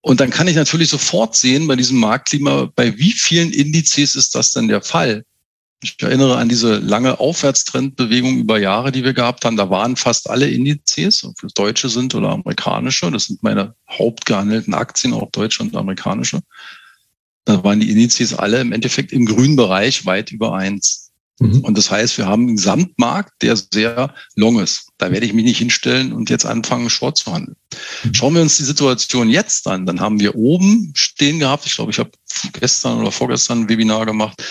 [0.01, 4.35] Und dann kann ich natürlich sofort sehen bei diesem Marktklima, bei wie vielen Indizes ist
[4.35, 5.23] das denn der Fall?
[5.83, 9.57] Ich erinnere an diese lange Aufwärtstrendbewegung über Jahre, die wir gehabt haben.
[9.57, 13.11] Da waren fast alle Indizes, ob es deutsche sind oder amerikanische.
[13.11, 16.39] Das sind meine hauptgehandelten Aktien, auch deutsche und amerikanische.
[17.45, 21.11] Da waren die Indizes alle im Endeffekt im grünen Bereich weit über eins.
[21.39, 21.61] Mhm.
[21.61, 24.87] Und das heißt, wir haben einen Gesamtmarkt, der sehr long ist.
[24.97, 27.57] Da werde ich mich nicht hinstellen und jetzt anfangen, Short zu handeln.
[28.03, 28.13] Mhm.
[28.13, 29.85] Schauen wir uns die Situation jetzt an.
[29.85, 32.11] Dann haben wir oben stehen gehabt, ich glaube, ich habe
[32.53, 34.41] gestern oder vorgestern ein Webinar gemacht,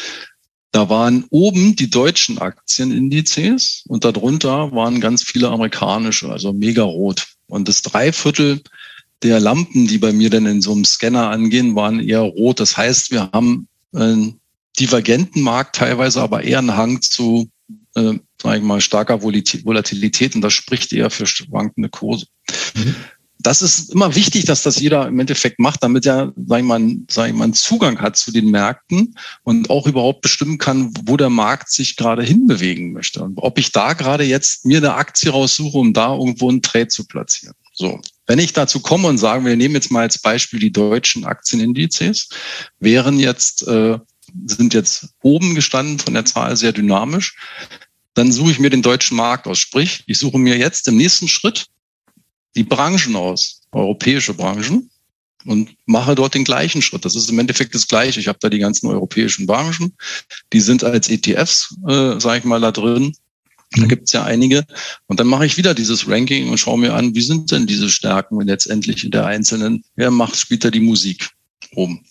[0.73, 7.27] da waren oben die deutschen Aktienindizes und darunter waren ganz viele amerikanische, also mega rot.
[7.47, 8.63] Und das Dreiviertel
[9.23, 12.59] der Lampen, die bei mir dann in so einem Scanner angehen, waren eher rot.
[12.59, 14.41] Das heißt, wir haben einen
[14.81, 17.51] divergenten Markt, teilweise aber eher einen Hang zu,
[17.95, 22.27] äh, sage ich mal, starker Volatilität und das spricht eher für schwankende Kurse.
[22.75, 22.95] Mhm
[23.43, 26.97] das ist immer wichtig, dass das jeder im Endeffekt macht, damit er, sag ich mal,
[27.11, 31.31] sag ich mal, Zugang hat zu den Märkten und auch überhaupt bestimmen kann, wo der
[31.31, 33.23] Markt sich gerade hinbewegen möchte.
[33.23, 36.89] Und ob ich da gerade jetzt mir eine Aktie raussuche, um da irgendwo einen Trade
[36.89, 37.55] zu platzieren.
[37.73, 38.01] So.
[38.27, 42.29] Wenn ich dazu komme und sage, wir nehmen jetzt mal als Beispiel die deutschen Aktienindizes,
[42.79, 43.99] wären jetzt, äh,
[44.47, 47.37] sind jetzt oben gestanden von der Zahl sehr dynamisch,
[48.15, 49.59] dann suche ich mir den deutschen Markt aus.
[49.59, 51.67] Sprich, ich suche mir jetzt im nächsten Schritt
[52.55, 54.91] die Branchen aus, europäische Branchen,
[55.45, 57.05] und mache dort den gleichen Schritt.
[57.05, 58.21] Das ist im Endeffekt das Gleiche.
[58.21, 59.93] Ich habe da die ganzen europäischen Branchen,
[60.53, 63.15] die sind als ETFs, äh, sage ich mal, da drin.
[63.75, 63.88] Da mhm.
[63.88, 64.65] gibt's ja einige.
[65.07, 67.88] Und dann mache ich wieder dieses Ranking und schaue mir an, wie sind denn diese
[67.88, 71.31] Stärken letztendlich in der einzelnen, wer macht, spielt da die Musik
[71.75, 72.05] oben.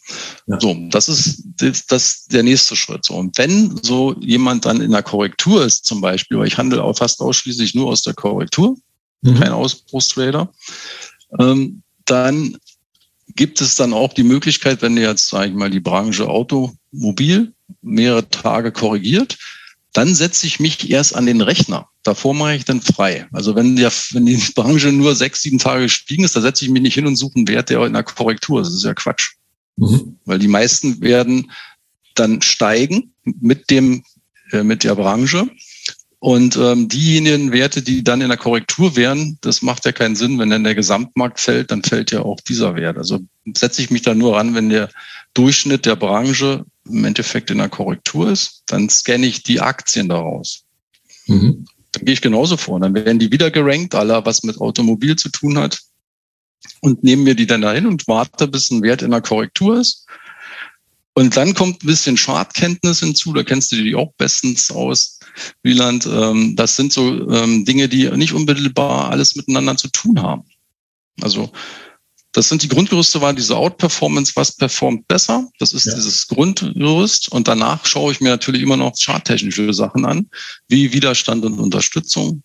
[0.48, 0.60] Ja.
[0.60, 3.06] So, das ist das, das der nächste Schritt.
[3.06, 6.84] So, und wenn so jemand dann in der Korrektur ist, zum Beispiel, weil ich handle
[6.84, 8.76] auch fast ausschließlich nur aus der Korrektur,
[9.22, 9.40] mhm.
[9.40, 10.52] kein Ausbruchstrader.
[11.40, 12.58] Ähm, dann
[13.36, 18.30] gibt es dann auch die Möglichkeit, wenn jetzt, sage ich mal, die Branche Automobil mehrere
[18.30, 19.38] Tage korrigiert,
[19.94, 21.88] dann setze ich mich erst an den Rechner.
[22.04, 23.28] Davor mache ich dann frei.
[23.32, 26.72] Also wenn, der, wenn die Branche nur sechs, sieben Tage gestiegen ist, da setze ich
[26.72, 28.70] mich nicht hin und suche einen Wert, der in der Korrektur ist.
[28.70, 29.34] Das ist ja Quatsch.
[29.78, 30.18] Mhm.
[30.26, 31.52] Weil die meisten werden
[32.16, 34.04] dann steigen mit dem,
[34.52, 35.50] äh, mit der Branche.
[36.22, 40.38] Und ähm, diejenigen Werte, die dann in der Korrektur wären, das macht ja keinen Sinn.
[40.38, 43.00] Wenn dann der Gesamtmarkt fällt, dann fällt ja auch dieser Wert.
[43.00, 43.22] Also
[43.58, 44.92] setze ich mich da nur ran, wenn der
[45.34, 50.64] Durchschnitt der Branche im Endeffekt in der Korrektur ist, dann scanne ich die Aktien daraus.
[51.26, 51.66] Mhm.
[51.92, 52.80] Dann gehe ich genauso vor.
[52.80, 55.80] Dann werden die wieder gerankt, aller was mit Automobil zu tun hat.
[56.82, 60.06] Und nehme mir die dann dahin und warte, bis ein Wert in der Korrektur ist.
[61.14, 65.20] Und dann kommt ein bisschen Chartkenntnis hinzu, da kennst du die auch bestens aus
[65.62, 70.44] Wieland, ähm, das sind so ähm, Dinge, die nicht unmittelbar alles miteinander zu tun haben.
[71.22, 71.52] Also
[72.34, 75.50] das sind die Grundgerüste, war diese Outperformance, was performt besser.
[75.60, 75.96] Das ist ja.
[75.96, 77.30] dieses Grundgerüst.
[77.30, 80.30] Und danach schaue ich mir natürlich immer noch charttechnische Sachen an,
[80.70, 82.42] wie Widerstand und Unterstützung.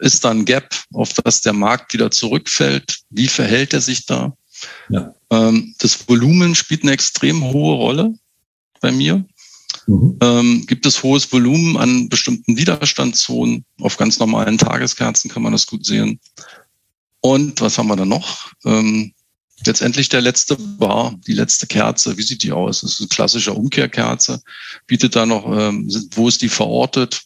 [0.00, 3.00] Ist da ein Gap, auf das der Markt wieder zurückfällt?
[3.10, 4.36] Wie verhält er sich da?
[4.88, 5.14] Ja.
[5.30, 8.14] Ähm, das Volumen spielt eine extrem hohe Rolle
[8.80, 9.24] bei mir.
[9.86, 10.18] Mhm.
[10.20, 13.64] Ähm, gibt es hohes Volumen an bestimmten Widerstandszonen?
[13.80, 16.20] Auf ganz normalen Tageskerzen kann man das gut sehen.
[17.20, 18.52] Und was haben wir da noch?
[18.64, 19.12] Ähm,
[19.64, 22.16] letztendlich der letzte Bar, die letzte Kerze.
[22.16, 22.80] Wie sieht die aus?
[22.80, 24.42] Das ist eine klassische Umkehrkerze.
[24.86, 27.22] Bietet da noch, ähm, wo ist die verortet?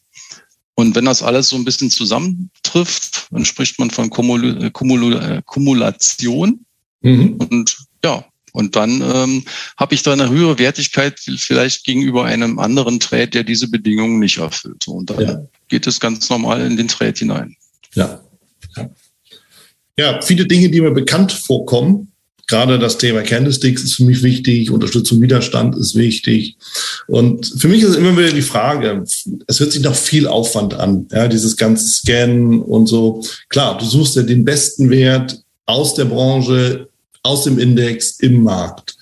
[0.75, 5.43] Und wenn das alles so ein bisschen zusammentrifft, dann spricht man von Kumul Kumul äh,
[5.45, 6.67] Kumulation.
[7.05, 7.37] Mhm.
[7.37, 9.45] Und ja, und dann ähm,
[9.77, 14.39] habe ich da eine höhere Wertigkeit vielleicht gegenüber einem anderen Trade, der diese Bedingungen nicht
[14.39, 14.87] erfüllt.
[14.87, 15.41] Und dann ja.
[15.69, 17.57] geht es ganz normal in den Trade hinein.
[17.95, 18.21] Ja.
[18.77, 18.91] ja.
[19.97, 22.13] Ja, viele Dinge, die mir bekannt vorkommen.
[22.47, 26.57] Gerade das Thema Candlesticks ist für mich wichtig, Unterstützung, Widerstand ist wichtig.
[27.07, 29.03] Und für mich ist immer wieder die Frage,
[29.47, 33.25] es hört sich noch viel Aufwand an, ja, dieses ganze Scannen und so.
[33.49, 36.89] Klar, du suchst ja den besten Wert aus der Branche,
[37.25, 38.97] aus dem Index im Markt.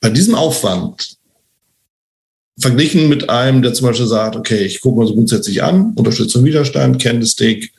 [0.00, 1.16] Bei diesem Aufwand,
[2.58, 6.44] verglichen mit einem, der zum Beispiel sagt, okay, ich gucke mal so grundsätzlich an, Unterstützung,
[6.44, 7.72] Widerstand, Candlestick,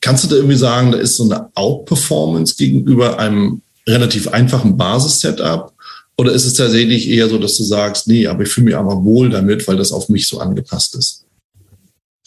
[0.00, 5.72] kannst du da irgendwie sagen, da ist so eine Outperformance gegenüber einem relativ einfachen Basis-Setup?
[6.16, 9.02] Oder ist es tatsächlich eher so, dass du sagst, nee, aber ich fühle mich aber
[9.02, 11.24] wohl damit, weil das auf mich so angepasst ist?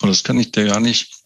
[0.02, 1.17] Das kann ich dir gar nicht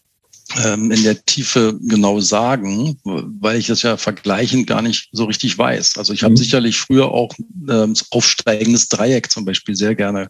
[0.56, 5.98] in der Tiefe genau sagen, weil ich das ja vergleichend gar nicht so richtig weiß.
[5.98, 6.38] Also ich habe mhm.
[6.38, 7.32] sicherlich früher auch
[7.68, 10.28] ähm, aufsteigendes Dreieck zum Beispiel sehr gerne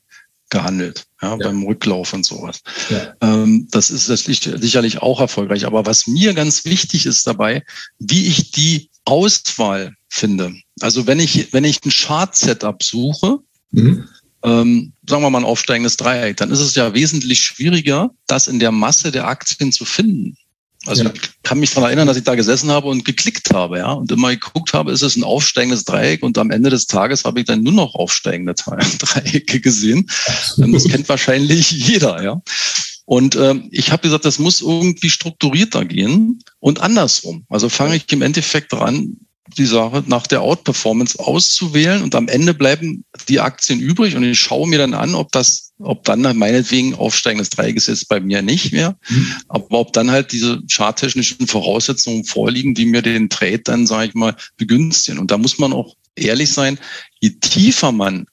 [0.51, 1.37] gehandelt, ja, ja.
[1.37, 2.61] beim Rücklauf und sowas.
[2.91, 3.15] Ja.
[3.21, 5.67] Ähm, das ist das sicherlich auch erfolgreich.
[5.67, 7.65] Aber was mir ganz wichtig ist dabei,
[7.99, 10.55] wie ich die Auswahl finde.
[10.81, 13.39] Also wenn ich, wenn ich ein Chart-Setup suche,
[13.71, 14.05] mhm
[14.45, 18.59] ähm, sagen wir mal ein aufsteigendes Dreieck, dann ist es ja wesentlich schwieriger, das in
[18.59, 20.37] der Masse der Aktien zu finden.
[20.87, 21.13] Also ja.
[21.15, 24.11] ich kann mich daran erinnern, dass ich da gesessen habe und geklickt habe, ja, und
[24.11, 27.47] immer geguckt habe, ist es ein aufsteigendes Dreieck und am Ende des Tages habe ich
[27.47, 28.55] dann nur noch aufsteigende
[28.99, 30.11] Dreiecke gesehen.
[30.57, 32.43] Das kennt wahrscheinlich jeder, ja.
[33.05, 37.45] Und ähm, ich habe gesagt, das muss irgendwie strukturierter gehen und andersrum.
[37.49, 39.19] Also fange ich im Endeffekt dran,
[39.53, 44.39] die Sache nach der Outperformance auszuwählen und am Ende bleiben die Aktien übrig und ich
[44.39, 48.43] schaue mir dann an, ob das, ob dann meinetwegen aufsteigendes Dreieck ist jetzt bei mir
[48.43, 49.35] nicht mehr, mhm.
[49.49, 54.15] aber ob dann halt diese charttechnischen Voraussetzungen vorliegen, die mir den Trade dann, sage ich
[54.15, 55.19] mal, begünstigen.
[55.19, 56.79] Und da muss man auch ehrlich sein,
[57.21, 58.27] je tiefer man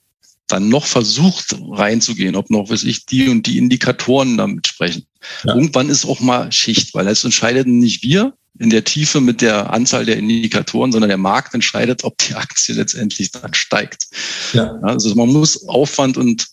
[0.47, 5.05] dann noch versucht reinzugehen, ob noch, weiß ich, die und die Indikatoren damit sprechen.
[5.43, 5.53] Ja.
[5.53, 9.71] Irgendwann ist auch mal Schicht, weil das entscheidet nicht wir, in der Tiefe mit der
[9.71, 14.07] Anzahl der Indikatoren, sondern der Markt entscheidet, ob die Aktie letztendlich dann steigt.
[14.53, 14.77] Ja.
[14.81, 16.47] Also man muss Aufwand und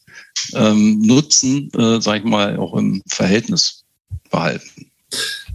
[0.54, 3.84] ähm, Nutzen, äh, sage ich mal, auch im Verhältnis
[4.30, 4.90] behalten.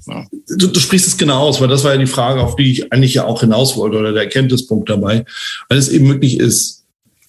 [0.07, 0.25] Ja.
[0.57, 2.91] Du, du, sprichst es genau aus, weil das war ja die Frage, auf die ich
[2.91, 5.25] eigentlich ja auch hinaus wollte oder der Erkenntnispunkt dabei,
[5.69, 6.83] weil es eben wirklich ist,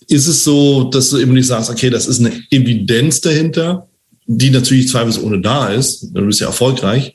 [0.08, 3.88] ist es so, dass du eben nicht sagst, okay, das ist eine Evidenz dahinter,
[4.26, 7.14] die natürlich zweifelsohne da ist, dann bist du ja erfolgreich,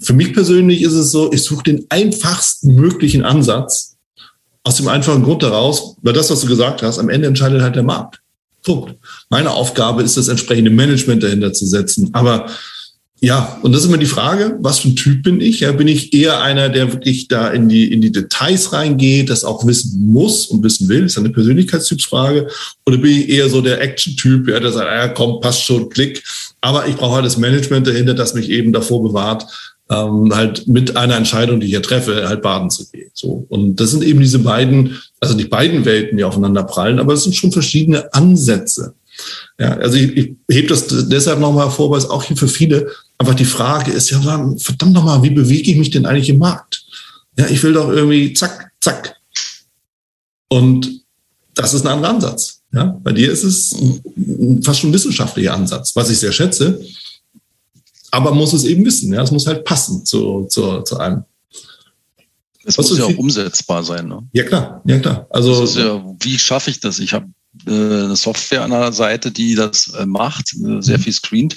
[0.00, 3.96] für mich persönlich ist es so, ich suche den einfachsten möglichen Ansatz
[4.64, 7.76] aus dem einfachen Grund daraus, weil das, was du gesagt hast, am Ende entscheidet halt
[7.76, 8.20] der Markt.
[8.62, 8.96] Punkt.
[9.28, 12.08] Meine Aufgabe ist, das entsprechende Management dahinter zu setzen.
[12.12, 12.46] Aber
[13.20, 15.60] ja, und das ist immer die Frage, was für ein Typ bin ich?
[15.60, 19.44] Ja, bin ich eher einer, der wirklich da in die, in die Details reingeht, das
[19.44, 21.02] auch wissen muss und wissen will?
[21.02, 22.48] Das ist eine Persönlichkeitstypsfrage.
[22.86, 26.22] Oder bin ich eher so der Action-Typ, ja, der sagt, ah, komm, passt schon, klick.
[26.60, 29.46] Aber ich brauche halt das Management dahinter, das mich eben davor bewahrt,
[29.90, 33.10] ähm, halt mit einer Entscheidung, die ich hier treffe, halt baden zu gehen.
[33.12, 33.46] So.
[33.48, 37.24] Und das sind eben diese beiden, also die beiden Welten, die aufeinander prallen, aber es
[37.24, 38.94] sind schon verschiedene Ansätze.
[39.58, 42.90] Ja, also ich, ich hebe das deshalb nochmal hervor, weil es auch hier für viele
[43.18, 44.20] einfach die Frage ist, ja,
[44.58, 46.84] verdammt nochmal, wie bewege ich mich denn eigentlich im Markt?
[47.38, 49.16] Ja, ich will doch irgendwie zack, zack.
[50.48, 50.90] Und
[51.54, 52.60] das ist ein anderer Ansatz.
[52.72, 53.76] Ja, bei dir ist es
[54.62, 56.80] fast schon ein wissenschaftlicher Ansatz, was ich sehr schätze
[58.14, 59.12] aber muss es eben wissen.
[59.12, 61.24] Ja, es muss halt passen zu, zu, zu einem.
[62.64, 64.08] Es muss ja auch umsetzbar sein.
[64.08, 64.26] Ne?
[64.32, 65.26] Ja klar, ja klar.
[65.30, 66.98] Also ja, wie schaffe ich das?
[66.98, 67.26] Ich habe
[67.66, 71.02] äh, eine Software an der Seite, die das äh, macht, äh, sehr mhm.
[71.02, 71.56] viel screent.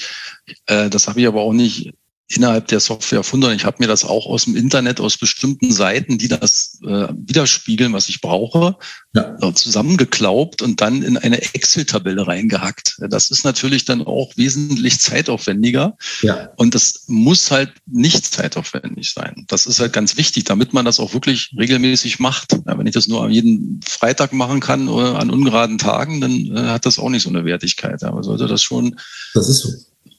[0.65, 1.93] Das habe ich aber auch nicht
[2.29, 3.55] innerhalb der Software erfunden.
[3.55, 7.93] Ich habe mir das auch aus dem Internet, aus bestimmten Seiten, die das äh, widerspiegeln,
[7.93, 8.75] was ich brauche,
[9.13, 9.53] ja.
[9.53, 12.97] zusammengeklaubt und dann in eine Excel-Tabelle reingehackt.
[13.09, 15.95] Das ist natürlich dann auch wesentlich zeitaufwendiger.
[16.21, 16.49] Ja.
[16.57, 19.45] Und das muss halt nicht zeitaufwendig sein.
[19.47, 22.53] Das ist halt ganz wichtig, damit man das auch wirklich regelmäßig macht.
[22.65, 26.69] Ja, wenn ich das nur jeden Freitag machen kann oder an ungeraden Tagen, dann äh,
[26.71, 28.03] hat das auch nicht so eine Wertigkeit.
[28.03, 28.99] Aber sollte das schon
[29.33, 29.69] das so.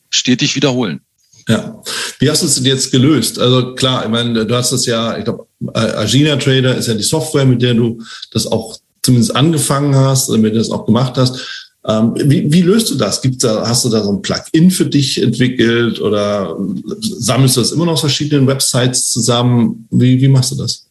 [0.08, 1.02] stetig wiederholen.
[1.48, 1.82] Ja.
[2.18, 3.38] Wie hast du es jetzt gelöst?
[3.38, 7.02] Also klar, ich meine, du hast es ja, ich glaube, Agina Trader ist ja die
[7.02, 7.98] Software, mit der du
[8.32, 11.40] das auch zumindest angefangen hast, mit der du das auch gemacht hast.
[11.86, 13.22] Ähm, wie, wie, löst du das?
[13.22, 16.54] Gibt's da, hast du da so ein Plugin für dich entwickelt oder
[17.00, 19.88] sammelst du das immer noch aus verschiedenen Websites zusammen?
[19.90, 20.87] Wie, wie machst du das?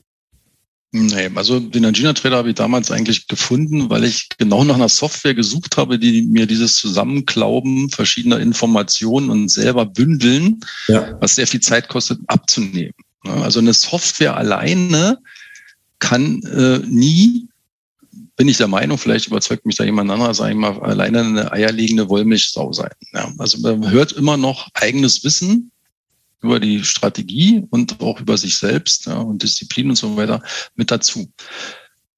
[0.91, 4.87] Nee, also den Angina Trader habe ich damals eigentlich gefunden, weil ich genau nach einer
[4.87, 11.17] Software gesucht habe, die mir dieses Zusammenklauben verschiedener Informationen und selber bündeln, ja.
[11.19, 12.93] was sehr viel Zeit kostet, abzunehmen.
[13.23, 15.17] Also eine Software alleine
[15.99, 17.49] kann äh, nie,
[18.37, 21.51] bin ich der Meinung, vielleicht überzeugt mich da jemand anderer, sage ich mal, alleine eine
[21.51, 22.91] eierlegende Wollmilchsau sein.
[23.13, 25.71] Ja, also man hört immer noch eigenes Wissen
[26.41, 30.41] über die Strategie und auch über sich selbst ja, und Disziplin und so weiter
[30.75, 31.31] mit dazu.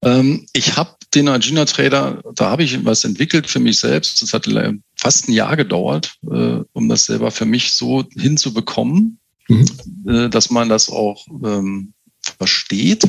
[0.02, 4.22] Ähm, ich habe den Agina Trader, da habe ich was entwickelt für mich selbst.
[4.22, 4.48] Das hat
[4.96, 9.66] fast ein Jahr gedauert, äh, um das selber für mich so hinzubekommen, mhm.
[10.06, 11.92] äh, dass man das auch ähm,
[12.38, 13.04] versteht.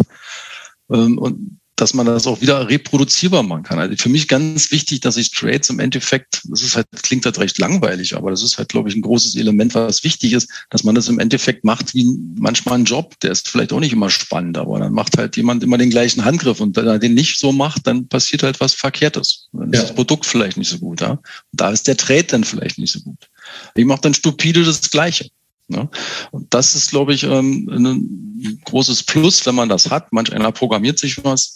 [0.91, 3.79] Ähm, und dass man das auch wieder reproduzierbar machen kann.
[3.79, 7.39] Also für mich ganz wichtig, dass ich Trades im Endeffekt, das ist halt, klingt halt
[7.39, 10.83] recht langweilig, aber das ist halt, glaube ich, ein großes Element, was wichtig ist, dass
[10.83, 13.19] man das im Endeffekt macht wie manchmal ein Job.
[13.21, 16.23] Der ist vielleicht auch nicht immer spannend, aber dann macht halt jemand immer den gleichen
[16.23, 19.49] Handgriff und wenn er den nicht so macht, dann passiert halt was Verkehrtes.
[19.51, 21.01] Dann ist das Produkt vielleicht nicht so gut.
[21.01, 21.11] Ja?
[21.11, 23.27] Und da ist der Trade dann vielleicht nicht so gut.
[23.73, 25.31] Ich mache dann stupide das Gleiche.
[25.71, 25.89] Ne?
[26.31, 30.13] Und das ist, glaube ich, ähm, ein großes Plus, wenn man das hat.
[30.13, 31.55] Manch einer programmiert sich was.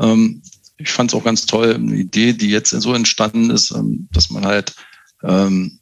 [0.00, 0.42] Ähm,
[0.78, 4.30] ich fand es auch ganz toll, eine Idee, die jetzt so entstanden ist, ähm, dass
[4.30, 4.74] man halt
[5.22, 5.80] ähm,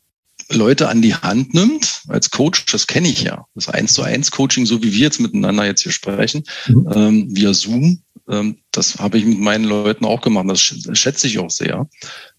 [0.50, 3.46] Leute an die Hand nimmt als Coach, das kenne ich ja.
[3.54, 6.88] Das eins zu eins Coaching, so wie wir jetzt miteinander jetzt hier sprechen, mhm.
[6.94, 8.02] ähm, via Zoom.
[8.28, 10.46] Ähm, das habe ich mit meinen Leuten auch gemacht.
[10.48, 10.60] Das
[10.98, 11.88] schätze ich auch sehr.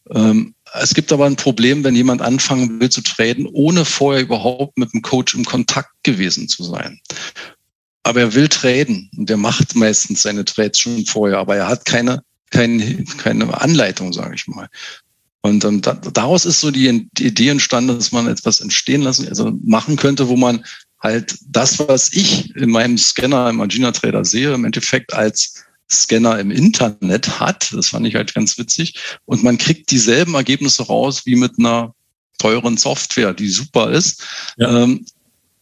[0.09, 4.77] Ähm, es gibt aber ein Problem, wenn jemand anfangen will zu traden, ohne vorher überhaupt
[4.77, 6.99] mit dem Coach im Kontakt gewesen zu sein.
[8.03, 11.85] Aber er will traden und er macht meistens seine Trades schon vorher, aber er hat
[11.85, 14.67] keine, keine, keine Anleitung, sage ich mal.
[15.41, 19.27] Und ähm, da, daraus ist so die, die Idee entstanden, dass man etwas entstehen lassen,
[19.27, 20.65] also machen könnte, wo man
[20.99, 26.39] halt das, was ich in meinem Scanner im Agina Trader sehe, im Endeffekt als Scanner
[26.39, 27.71] im Internet hat.
[27.73, 28.95] Das fand ich halt ganz witzig.
[29.25, 31.93] Und man kriegt dieselben Ergebnisse raus wie mit einer
[32.37, 34.23] teuren Software, die super ist.
[34.57, 34.83] Ja.
[34.83, 35.05] Ähm,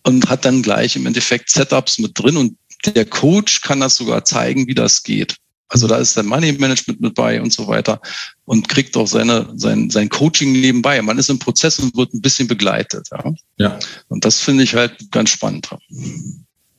[0.03, 2.37] und hat dann gleich im Endeffekt Setups mit drin.
[2.37, 5.37] Und der Coach kann das sogar zeigen, wie das geht.
[5.67, 7.99] Also da ist der Money Management mit bei und so weiter
[8.45, 11.01] und kriegt auch seine, sein, sein Coaching nebenbei.
[11.01, 13.07] Man ist im Prozess und wird ein bisschen begleitet.
[13.11, 13.33] Ja.
[13.57, 13.79] ja.
[14.07, 15.69] Und das finde ich halt ganz spannend.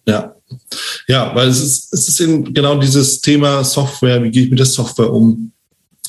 [0.06, 0.34] Ja.
[1.08, 4.22] Ja, weil es ist, es ist eben genau dieses Thema Software.
[4.22, 5.52] Wie gehe ich mit der Software um?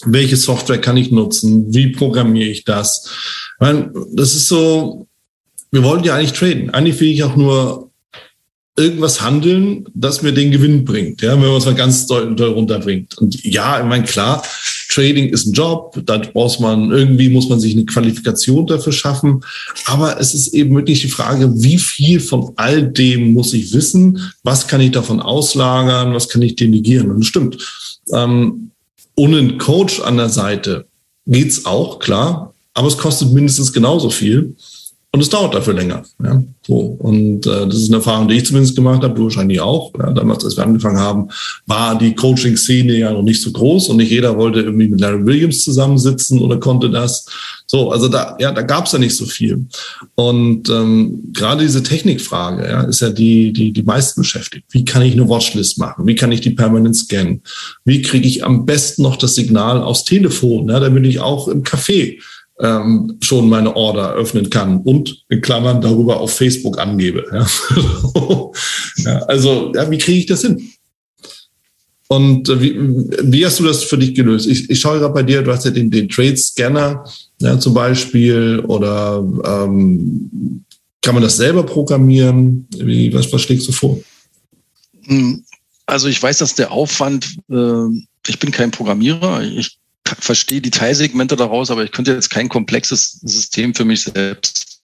[0.05, 1.73] Welche Software kann ich nutzen?
[1.73, 3.05] Wie programmiere ich das?
[3.05, 5.07] Ich meine, das ist so,
[5.71, 6.69] wir wollen ja eigentlich traden.
[6.69, 7.87] Eigentlich will ich auch nur
[8.77, 12.51] irgendwas handeln, das mir den Gewinn bringt, ja, wenn man es mal ganz doll, doll
[12.51, 13.17] runterbringt.
[13.17, 14.43] Und ja, ich meine, klar,
[14.97, 19.41] Trading ist ein Job, da braucht man, irgendwie muss man sich eine Qualifikation dafür schaffen.
[19.85, 24.31] Aber es ist eben wirklich die Frage, wie viel von all dem muss ich wissen?
[24.41, 26.15] Was kann ich davon auslagern?
[26.15, 27.11] Was kann ich delegieren?
[27.11, 27.57] Und stimmt.
[28.11, 28.71] Ähm,
[29.15, 30.87] ohne einen Coach an der Seite
[31.27, 32.55] geht's auch, klar.
[32.73, 34.55] Aber es kostet mindestens genauso viel.
[35.13, 36.03] Und es dauert dafür länger.
[36.23, 36.75] Ja, so.
[36.99, 39.93] Und äh, das ist eine Erfahrung, die ich zumindest gemacht habe, du wahrscheinlich auch.
[39.97, 41.29] Ja, damals, als wir angefangen haben,
[41.65, 45.25] war die Coaching-Szene ja noch nicht so groß und nicht jeder wollte irgendwie mit Larry
[45.25, 47.25] Williams zusammensitzen oder konnte das.
[47.67, 49.65] So, also da, ja, da gab es ja nicht so viel.
[50.15, 54.65] Und ähm, gerade diese Technikfrage ja, ist ja die, die die meisten beschäftigt.
[54.71, 56.05] Wie kann ich eine Watchlist machen?
[56.05, 57.41] Wie kann ich die permanent scannen?
[57.85, 61.63] Wie kriege ich am besten noch das Signal aufs Telefon, ja, damit ich auch im
[61.63, 62.19] Café
[62.59, 67.25] ähm, schon meine Order öffnen kann und in Klammern darüber auf Facebook angebe.
[67.31, 67.47] Ja.
[68.97, 70.71] ja, also, ja, wie kriege ich das hin?
[72.07, 72.75] Und äh, wie,
[73.31, 74.47] wie hast du das für dich gelöst?
[74.47, 77.03] Ich, ich schaue gerade bei dir, du hast ja den, den Trade-Scanner
[77.41, 80.63] ja, zum Beispiel oder ähm,
[81.01, 82.67] kann man das selber programmieren?
[82.77, 83.99] Wie, was, was schlägst du vor?
[85.03, 85.43] Hm,
[85.85, 87.87] also ich weiß, dass der Aufwand, äh,
[88.27, 89.77] ich bin kein Programmierer, ich
[90.19, 94.77] verstehe die Teilsegmente daraus, aber ich könnte jetzt kein komplexes System für mich selbst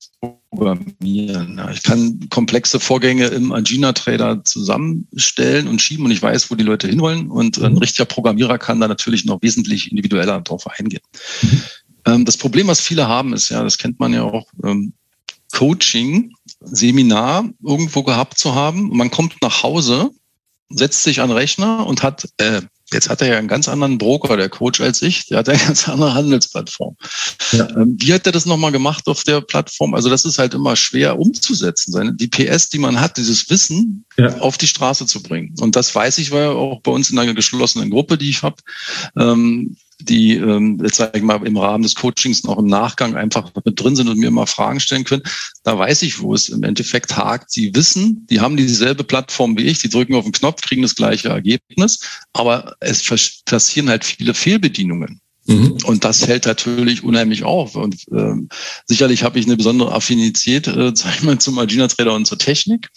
[0.49, 1.57] programmieren.
[1.57, 6.63] Ja, ich kann komplexe Vorgänge im Agina-Trader zusammenstellen und schieben und ich weiß, wo die
[6.63, 7.29] Leute hinwollen.
[7.29, 7.79] Und ein mhm.
[7.79, 11.01] richtiger Programmierer kann da natürlich noch wesentlich individueller drauf eingehen.
[11.41, 11.61] Mhm.
[12.05, 14.93] Ähm, das Problem, was viele haben, ist ja, das kennt man ja auch, ähm,
[15.53, 18.89] Coaching, Seminar irgendwo gehabt zu haben.
[18.89, 20.09] Man kommt nach Hause,
[20.69, 22.61] setzt sich an Rechner und hat äh,
[22.93, 25.25] Jetzt hat er ja einen ganz anderen Broker, der Coach, als ich.
[25.27, 26.95] Der hat eine ganz andere Handelsplattform.
[27.51, 27.67] Ja.
[27.69, 29.93] Ähm, wie hat er das nochmal gemacht auf der Plattform?
[29.93, 34.37] Also das ist halt immer schwer umzusetzen, die PS, die man hat, dieses Wissen ja.
[34.39, 35.53] auf die Straße zu bringen.
[35.59, 38.55] Und das weiß ich, weil auch bei uns in einer geschlossenen Gruppe, die ich habe,
[39.17, 39.75] ähm,
[40.05, 43.79] die ähm, jetzt sage ich mal im Rahmen des Coachings noch im Nachgang einfach mit
[43.79, 45.23] drin sind und mir immer Fragen stellen können,
[45.63, 47.51] da weiß ich, wo es im Endeffekt hakt.
[47.51, 50.95] Sie wissen, die haben dieselbe Plattform wie ich, die drücken auf den Knopf, kriegen das
[50.95, 51.99] gleiche Ergebnis,
[52.33, 53.03] aber es
[53.45, 55.21] passieren halt viele Fehlbedienungen.
[55.45, 55.77] Mhm.
[55.83, 57.75] Und das hält natürlich unheimlich auf.
[57.75, 58.47] Und ähm,
[58.85, 62.37] sicherlich habe ich eine besondere Affinität, äh, sag ich mal, zum Agina Trader und zur
[62.37, 62.89] Technik.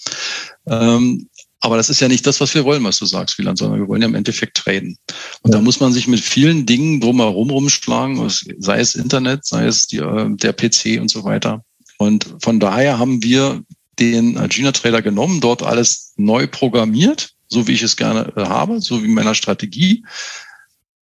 [0.68, 1.28] Ähm,
[1.60, 3.88] aber das ist ja nicht das, was wir wollen, was du sagst, Wieland, sondern wir
[3.88, 4.98] wollen ja im Endeffekt traden.
[5.42, 5.58] Und ja.
[5.58, 9.98] da muss man sich mit vielen Dingen drumherum rumschlagen, sei es Internet, sei es die,
[9.98, 11.64] äh, der PC und so weiter.
[11.98, 13.62] Und von daher haben wir
[13.98, 18.80] den Agina Trader genommen, dort alles neu programmiert, so wie ich es gerne äh, habe,
[18.80, 20.04] so wie meiner Strategie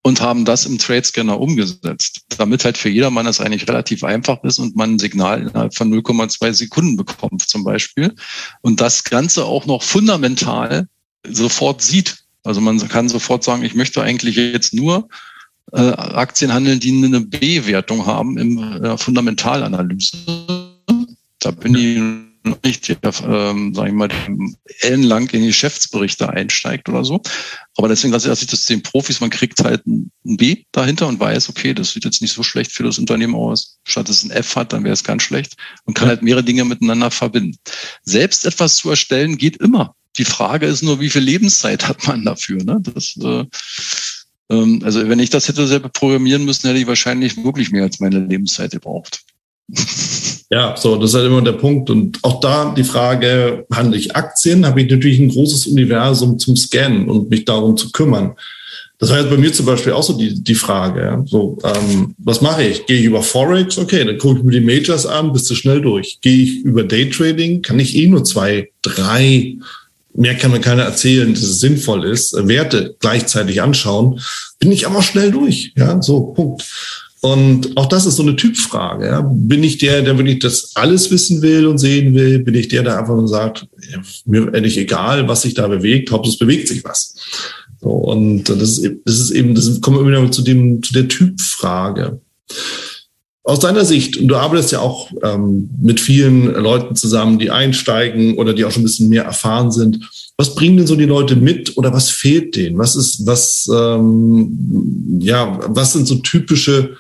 [0.02, 4.42] und haben das im Trade Scanner umgesetzt, damit halt für jedermann das eigentlich relativ einfach
[4.42, 8.14] ist und man ein Signal innerhalb von 0,2 Sekunden bekommt zum Beispiel
[8.60, 10.88] und das Ganze auch noch fundamental
[11.26, 12.24] sofort sieht.
[12.42, 15.08] Also man kann sofort sagen, ich möchte eigentlich jetzt nur
[15.72, 20.16] äh, Aktien handeln, die eine B-Wertung haben im äh, Fundamentalanalyse.
[21.38, 22.31] Da bin ich
[22.64, 24.08] nicht, der, ähm, sag ich mal,
[24.80, 27.22] ellenlang in die Geschäftsberichte einsteigt oder so.
[27.76, 31.48] Aber deswegen lasse ich das den Profis, man kriegt halt ein B dahinter und weiß,
[31.48, 33.78] okay, das sieht jetzt nicht so schlecht für das Unternehmen aus.
[33.84, 36.64] Statt es ein F hat, dann wäre es ganz schlecht und kann halt mehrere Dinge
[36.64, 37.56] miteinander verbinden.
[38.02, 39.94] Selbst etwas zu erstellen geht immer.
[40.18, 42.62] Die Frage ist nur, wie viel Lebenszeit hat man dafür?
[42.62, 42.80] Ne?
[42.82, 43.44] Das, äh,
[44.50, 48.00] ähm, also wenn ich das hätte selber programmieren müssen, hätte ich wahrscheinlich wirklich mehr als
[48.00, 49.24] meine Lebenszeit gebraucht.
[50.52, 51.88] Ja, so, das ist halt immer der Punkt.
[51.88, 56.56] Und auch da die Frage, handle ich Aktien, habe ich natürlich ein großes Universum zum
[56.56, 58.32] Scannen und mich darum zu kümmern.
[58.98, 61.24] Das war jetzt bei mir zum Beispiel auch so die, die Frage.
[61.26, 62.84] So, ähm, was mache ich?
[62.84, 63.78] Gehe ich über Forex?
[63.78, 66.18] Okay, dann gucke ich mir die Majors an, bist du schnell durch.
[66.20, 67.62] Gehe ich über Daytrading?
[67.62, 69.56] Kann ich eh nur zwei, drei,
[70.12, 74.20] mehr kann mir keiner erzählen, dass es sinnvoll ist, Werte gleichzeitig anschauen,
[74.58, 75.72] bin ich aber schnell durch.
[75.76, 76.62] Ja, so, Punkt.
[77.24, 79.06] Und auch das ist so eine Typfrage.
[79.06, 79.20] Ja.
[79.32, 82.40] Bin ich der, der wirklich das alles wissen will und sehen will?
[82.40, 83.68] Bin ich der, der einfach nur sagt,
[84.24, 87.14] mir ehrlich egal, was sich da bewegt, Hauptsache es bewegt sich was.
[87.80, 91.06] So, und das ist, das ist eben, das kommen wir wieder zu dem, zu der
[91.06, 92.20] Typfrage.
[93.44, 98.36] Aus deiner Sicht, und du arbeitest ja auch ähm, mit vielen Leuten zusammen, die einsteigen
[98.36, 100.10] oder die auch schon ein bisschen mehr erfahren sind.
[100.36, 102.78] Was bringen denn so die Leute mit oder was fehlt denen?
[102.78, 106.96] Was ist, was, ähm, ja, was sind so typische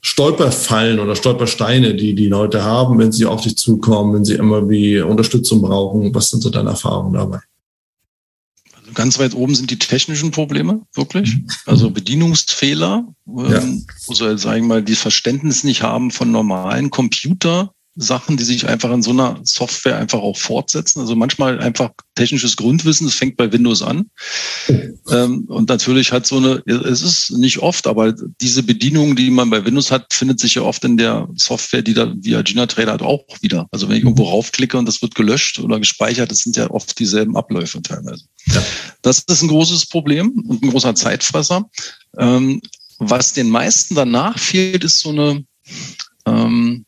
[0.00, 4.68] Stolperfallen oder Stolpersteine, die die Leute haben, wenn sie auf dich zukommen, wenn sie immer
[4.68, 6.14] wie Unterstützung brauchen?
[6.14, 7.40] Was sind so deine Erfahrungen dabei?
[8.76, 11.36] Also ganz weit oben sind die technischen Probleme, wirklich.
[11.36, 11.48] Mhm.
[11.66, 13.94] Also Bedienungsfehler, ähm, ja.
[14.06, 18.66] wo sie, sagen wir mal, die Verständnis nicht haben von normalen Computer, Sachen, die sich
[18.68, 21.00] einfach in so einer Software einfach auch fortsetzen.
[21.00, 24.10] Also manchmal einfach technisches Grundwissen, das fängt bei Windows an.
[25.10, 29.48] Ähm, und natürlich hat so eine, es ist nicht oft, aber diese Bedienung, die man
[29.48, 32.92] bei Windows hat, findet sich ja oft in der Software, die da via Gina Trader
[32.92, 33.66] hat, auch wieder.
[33.70, 36.98] Also wenn ich irgendwo raufklicke und das wird gelöscht oder gespeichert, das sind ja oft
[36.98, 38.24] dieselben Abläufe teilweise.
[38.48, 38.62] Ja.
[39.00, 41.64] Das ist ein großes Problem und ein großer Zeitfresser.
[42.18, 42.60] Ähm,
[42.98, 45.44] was den meisten danach fehlt, ist so eine,
[46.26, 46.84] ähm,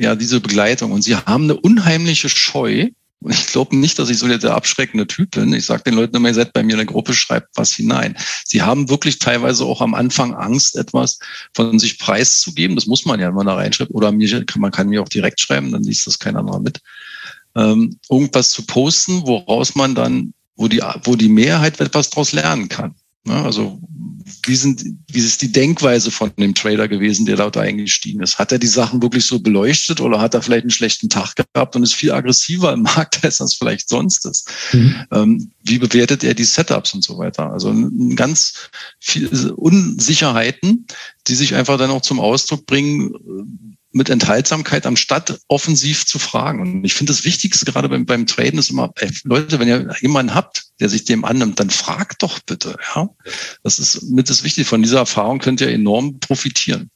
[0.00, 0.92] ja, diese Begleitung.
[0.92, 2.88] Und sie haben eine unheimliche Scheu.
[3.22, 5.52] Und ich glaube nicht, dass ich so der abschreckende Typ bin.
[5.52, 8.16] Ich sage den Leuten immer, ihr seid bei mir in der Gruppe, schreibt was hinein.
[8.46, 11.18] Sie haben wirklich teilweise auch am Anfang Angst, etwas
[11.52, 12.76] von sich preiszugeben.
[12.76, 13.90] Das muss man ja, wenn man da reinschreibt.
[13.90, 16.80] Oder man kann mir auch direkt schreiben, dann liest das kein anderer mit.
[17.54, 22.70] Ähm, irgendwas zu posten, woraus man dann, wo die, wo die Mehrheit etwas daraus lernen
[22.70, 22.94] kann.
[23.26, 23.80] Ja, also
[24.44, 28.38] wie, sind, wie ist die Denkweise von dem Trader gewesen, der da eingestiegen ist?
[28.38, 31.76] Hat er die Sachen wirklich so beleuchtet oder hat er vielleicht einen schlechten Tag gehabt
[31.76, 34.48] und ist viel aggressiver im Markt, als das vielleicht sonst ist?
[34.72, 35.06] Mhm.
[35.12, 37.50] Ähm, wie bewertet er die Setups und so weiter?
[37.52, 37.74] Also
[38.14, 40.86] ganz viele Unsicherheiten,
[41.26, 46.60] die sich einfach dann auch zum Ausdruck bringen, mit Enthaltsamkeit anstatt offensiv zu fragen.
[46.60, 49.94] Und ich finde das Wichtigste gerade beim, beim Traden ist immer, ey, Leute, wenn ihr
[50.00, 52.76] jemanden habt, der sich dem annimmt, dann fragt doch bitte.
[52.94, 53.08] Ja,
[53.62, 54.64] das ist mit das Wichtige.
[54.64, 56.90] Von dieser Erfahrung könnt ihr enorm profitieren.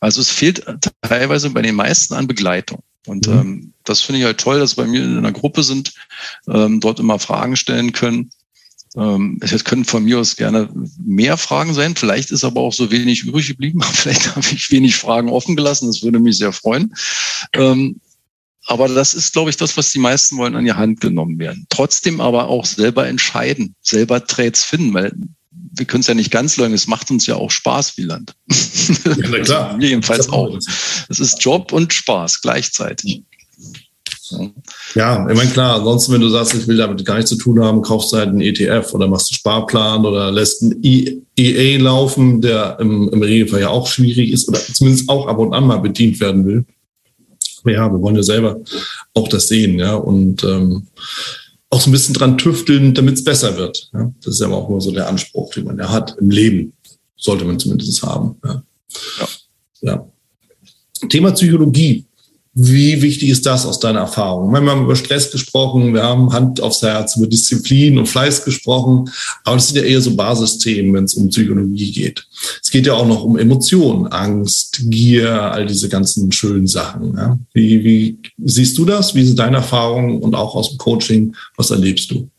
[0.00, 0.64] Also es fehlt
[1.02, 2.80] teilweise bei den meisten an Begleitung.
[3.06, 3.32] Und mhm.
[3.32, 5.94] ähm, das finde ich halt toll, dass bei mir in einer Gruppe sind,
[6.48, 8.30] ähm, dort immer Fragen stellen können.
[8.96, 10.68] Ähm, es können von mir aus gerne
[11.04, 11.94] mehr Fragen sein.
[11.96, 13.82] Vielleicht ist aber auch so wenig übrig geblieben.
[13.92, 15.86] Vielleicht habe ich wenig Fragen offen gelassen.
[15.86, 16.94] Das würde mich sehr freuen.
[17.52, 18.00] Ähm,
[18.66, 21.66] aber das ist, glaube ich, das, was die meisten wollen, an die Hand genommen werden.
[21.68, 25.12] Trotzdem aber auch selber entscheiden, selber Trades finden, weil
[25.78, 28.34] wir können es ja nicht ganz leugnen, es macht uns ja auch Spaß, Wieland.
[29.04, 29.76] Ja, klar.
[29.80, 30.56] Jedenfalls auch.
[31.08, 33.22] Es ist Job und Spaß gleichzeitig.
[34.94, 37.62] Ja, ich meine, klar, ansonsten, wenn du sagst, ich will damit gar nichts zu tun
[37.62, 42.40] haben, kaufst du halt einen ETF oder machst einen Sparplan oder lässt einen EA laufen,
[42.40, 45.78] der im, im Regelfall ja auch schwierig ist oder zumindest auch ab und an mal
[45.78, 46.64] bedient werden will.
[47.62, 48.60] Aber ja, wir wollen ja selber
[49.14, 50.86] auch das sehen, ja, und ähm,
[51.70, 53.90] auch so ein bisschen dran tüfteln, damit es besser wird.
[53.92, 54.12] Ja?
[54.22, 56.72] Das ist ja auch nur so der Anspruch, den man ja hat im Leben.
[57.16, 58.36] Sollte man zumindest haben.
[58.44, 58.62] Ja.
[59.18, 59.28] ja.
[59.82, 61.08] ja.
[61.08, 62.04] Thema Psychologie.
[62.58, 64.50] Wie wichtig ist das aus deiner Erfahrung?
[64.50, 69.10] Wir haben über Stress gesprochen, wir haben Hand aufs Herz, über Disziplin und Fleiß gesprochen,
[69.44, 72.26] aber das sind ja eher so Basisthemen, wenn es um Psychologie geht.
[72.62, 77.14] Es geht ja auch noch um Emotionen, Angst, Gier, all diese ganzen schönen Sachen.
[77.14, 77.38] Ja?
[77.52, 79.14] Wie, wie siehst du das?
[79.14, 81.36] Wie sind deine Erfahrungen und auch aus dem Coaching?
[81.58, 82.30] Was erlebst du?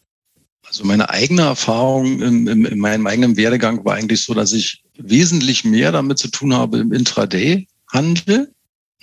[0.66, 4.82] Also meine eigene Erfahrung in, in, in meinem eigenen Werdegang war eigentlich so, dass ich
[4.98, 8.52] wesentlich mehr damit zu tun habe im Intraday-Handel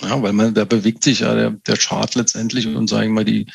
[0.01, 3.25] ja, weil man, da bewegt sich ja der, der Chart letztendlich und sagen wir mal
[3.25, 3.47] die,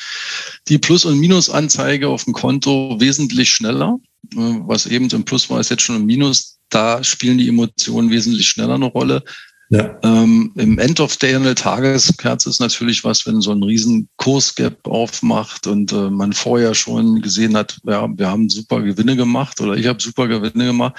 [0.68, 3.98] die Plus- und Minusanzeige auf dem Konto wesentlich schneller.
[4.34, 6.60] Was eben im Plus war, ist jetzt schon im Minus.
[6.70, 9.24] Da spielen die Emotionen wesentlich schneller eine Rolle.
[9.72, 10.00] Ja.
[10.02, 14.88] Ähm, Im End of Day eine Tageskerze ist natürlich was, wenn so ein riesen Kursgap
[14.88, 19.76] aufmacht und äh, man vorher schon gesehen hat, ja, wir haben super Gewinne gemacht oder
[19.76, 20.96] ich habe super Gewinne gemacht.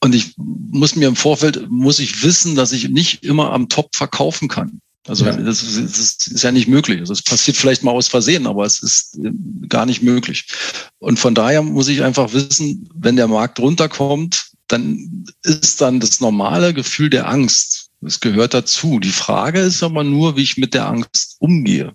[0.00, 3.94] Und ich muss mir im Vorfeld, muss ich wissen, dass ich nicht immer am Top
[3.94, 4.80] verkaufen kann.
[5.06, 5.32] Also ja.
[5.32, 7.00] das, ist, das, ist, ja nicht möglich.
[7.00, 9.30] Also es passiert vielleicht mal aus Versehen, aber es ist äh,
[9.68, 10.46] gar nicht möglich.
[10.98, 16.20] Und von daher muss ich einfach wissen, wenn der Markt runterkommt, dann ist dann das
[16.20, 17.88] normale Gefühl der Angst.
[18.02, 19.00] Es gehört dazu.
[19.00, 21.92] Die Frage ist aber nur, wie ich mit der Angst umgehe.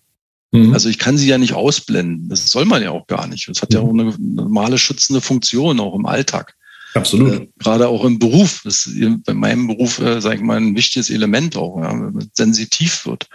[0.51, 0.74] Mhm.
[0.74, 2.28] Also ich kann sie ja nicht ausblenden.
[2.30, 3.47] Das soll man ja auch gar nicht.
[3.47, 6.56] Das hat ja auch eine normale schützende Funktion, auch im Alltag.
[6.96, 7.34] Absolut.
[7.34, 8.62] Äh, gerade auch im Beruf.
[8.64, 12.14] Das ist bei meinem Beruf, äh, sage ich mal, ein wichtiges Element auch, ja, wenn
[12.14, 13.28] man sensitiv wird.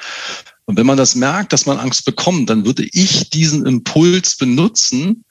[0.64, 5.24] Und wenn man das merkt, dass man Angst bekommt, dann würde ich diesen Impuls benutzen,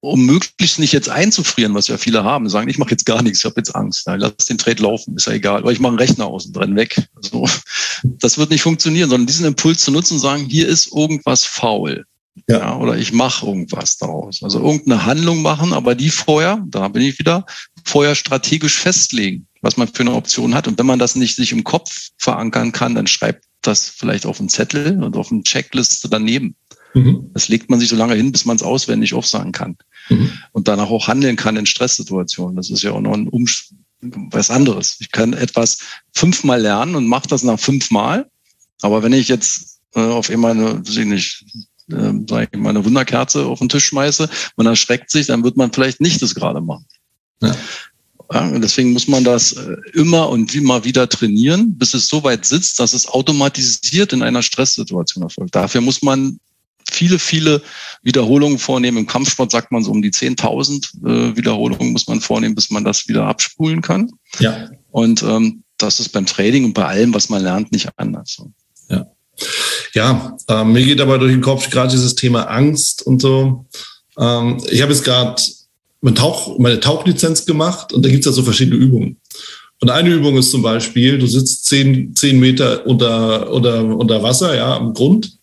[0.00, 3.40] um möglichst nicht jetzt einzufrieren, was ja viele haben, sagen, ich mache jetzt gar nichts,
[3.40, 5.90] ich habe jetzt Angst, ja, lass den Trade laufen, ist ja egal, aber ich mache
[5.90, 7.08] einen Rechner außen drin weg.
[7.16, 7.46] Also,
[8.04, 12.06] das wird nicht funktionieren, sondern diesen Impuls zu nutzen und sagen, hier ist irgendwas faul.
[12.48, 12.58] Ja.
[12.58, 14.42] ja oder ich mache irgendwas daraus.
[14.42, 17.46] Also irgendeine Handlung machen, aber die vorher, da bin ich wieder,
[17.84, 20.68] vorher strategisch festlegen, was man für eine Option hat.
[20.68, 24.40] Und wenn man das nicht sich im Kopf verankern kann, dann schreibt das vielleicht auf
[24.40, 26.54] einen Zettel und auf eine Checkliste daneben.
[26.94, 27.30] Mhm.
[27.34, 29.76] Das legt man sich so lange hin, bis man es auswendig aufsagen kann.
[30.08, 30.32] Mhm.
[30.52, 32.56] Und danach auch handeln kann in Stresssituationen.
[32.56, 33.70] Das ist ja auch noch ein Umsch
[34.00, 34.96] was anderes.
[35.00, 35.78] Ich kann etwas
[36.14, 38.30] fünfmal lernen und mache das nach fünfmal.
[38.80, 41.44] Aber wenn ich jetzt äh, auf einmal eine, weiß ich nicht,
[41.92, 45.56] äh, sag ich mal, eine Wunderkerze auf den Tisch schmeiße, man erschreckt sich, dann wird
[45.56, 46.86] man vielleicht nicht das gerade machen.
[47.42, 47.54] Ja.
[48.32, 52.22] Ja, und deswegen muss man das äh, immer und immer wieder trainieren, bis es so
[52.22, 55.56] weit sitzt, dass es automatisiert in einer Stresssituation erfolgt.
[55.56, 56.38] Dafür muss man
[56.88, 57.60] viele, viele
[58.02, 58.98] Wiederholungen vornehmen.
[58.98, 62.84] Im Kampfsport sagt man so um die 10.000 äh, Wiederholungen muss man vornehmen, bis man
[62.84, 64.10] das wieder abspulen kann.
[64.38, 64.70] Ja.
[64.90, 68.42] Und ähm, das ist beim Trading und bei allem, was man lernt, nicht anders.
[69.94, 70.36] Ja.
[70.48, 73.66] Äh, mir geht aber durch den Kopf gerade dieses Thema Angst und so.
[74.18, 75.40] Ähm, ich habe jetzt gerade
[76.00, 79.16] meine, Tauch, meine Tauchlizenz gemacht und da gibt es ja so verschiedene Übungen.
[79.80, 84.54] Und eine Übung ist zum Beispiel, du sitzt zehn, zehn Meter unter, unter, unter Wasser,
[84.54, 85.38] ja, am Grund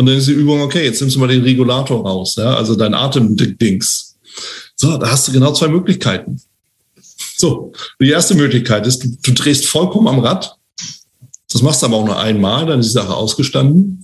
[0.00, 2.74] und dann ist die Übung, okay, jetzt nimmst du mal den Regulator raus, ja, also
[2.74, 4.16] dein Atemdings.
[4.74, 6.40] So, da hast du genau zwei Möglichkeiten.
[7.36, 10.56] So, die erste Möglichkeit ist, du, du drehst vollkommen am Rad.
[11.60, 14.02] Das machst du aber auch nur einmal, dann ist die Sache ausgestanden.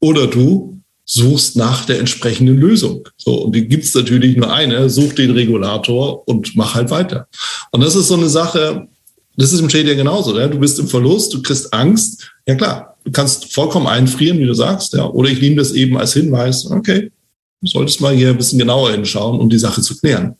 [0.00, 3.08] Oder du suchst nach der entsprechenden Lösung.
[3.16, 7.28] So, und die gibt's natürlich nur eine, such den Regulator und mach halt weiter.
[7.70, 8.88] Und das ist so eine Sache,
[9.36, 10.36] das ist im Trading genauso.
[10.38, 10.48] Ja?
[10.48, 12.28] Du bist im Verlust, du kriegst Angst.
[12.46, 15.08] Ja klar, Du kannst vollkommen einfrieren, wie du sagst, ja.
[15.08, 17.12] Oder ich nehme das eben als Hinweis, okay,
[17.60, 20.34] du solltest mal hier ein bisschen genauer hinschauen, um die Sache zu klären.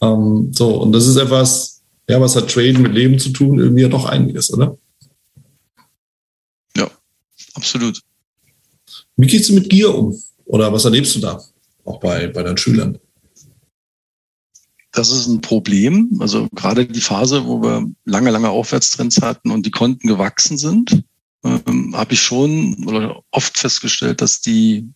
[0.00, 3.58] Ähm, so, und das ist etwas, ja, was hat Traden mit Leben zu tun?
[3.58, 4.78] Irgendwie ja doch einiges, oder?
[7.54, 8.00] Absolut.
[9.16, 10.20] Wie gehst du mit Gier um?
[10.44, 11.42] Oder was erlebst du da?
[11.84, 12.98] Auch bei, bei deinen Schülern?
[14.92, 16.18] Das ist ein Problem.
[16.20, 21.02] Also gerade die Phase, wo wir lange, lange Aufwärtstrends hatten und die Konten gewachsen sind,
[21.44, 24.90] ähm, habe ich schon oder oft festgestellt, dass die,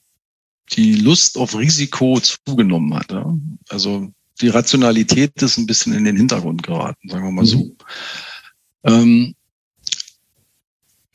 [0.73, 3.11] die Lust auf Risiko zugenommen hat.
[3.11, 3.35] Ja?
[3.71, 7.59] Also die Rationalität ist ein bisschen in den Hintergrund geraten, sagen wir mal so.
[7.59, 7.77] Mhm.
[8.85, 9.35] Ähm,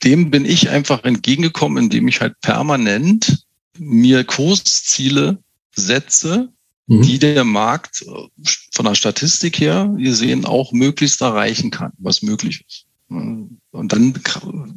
[0.04, 3.44] dem bin ich einfach entgegengekommen, indem ich halt permanent
[3.78, 5.38] mir Kursziele
[5.74, 6.48] setze,
[6.86, 7.02] mhm.
[7.02, 12.64] die der Markt äh, von der Statistik her gesehen auch möglichst erreichen kann, was möglich
[12.66, 12.86] ist.
[13.08, 14.18] Und dann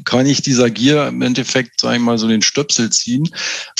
[0.03, 3.29] kann ich dieser Gier im Endeffekt, sagen wir mal, so den Stöpsel ziehen,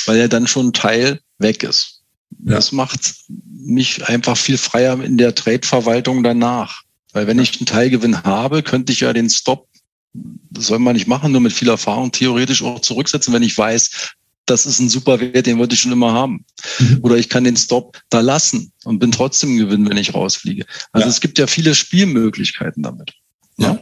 [0.06, 2.04] weil er dann schon ein Teil weg ist.
[2.46, 2.56] Ja.
[2.56, 6.84] Das macht mich einfach viel freier in der Trade-Verwaltung danach.
[7.12, 9.68] Weil wenn ich einen Teilgewinn habe, könnte ich ja den Stop,
[10.50, 14.14] das soll man nicht machen, nur mit viel Erfahrung theoretisch auch zurücksetzen, wenn ich weiß,
[14.46, 16.46] das ist ein super Wert, den wollte ich schon immer haben.
[16.80, 17.00] Mhm.
[17.02, 20.66] Oder ich kann den Stop da lassen und bin trotzdem gewinnen, wenn ich rausfliege.
[20.92, 21.12] Also ja.
[21.12, 23.14] es gibt ja viele Spielmöglichkeiten damit.
[23.58, 23.80] Ja.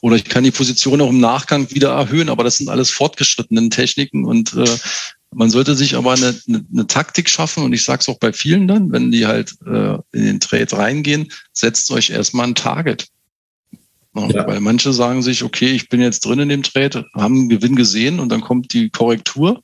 [0.00, 3.68] Oder ich kann die Position auch im Nachgang wieder erhöhen, aber das sind alles fortgeschrittene
[3.70, 4.64] Techniken und äh,
[5.34, 8.32] man sollte sich aber eine, eine, eine Taktik schaffen und ich sage es auch bei
[8.32, 13.08] vielen dann, wenn die halt äh, in den Trade reingehen, setzt euch erstmal ein Target.
[14.16, 14.46] Ja.
[14.46, 17.76] Weil manche sagen sich, okay, ich bin jetzt drin in dem Trade, haben einen Gewinn
[17.76, 19.62] gesehen und dann kommt die Korrektur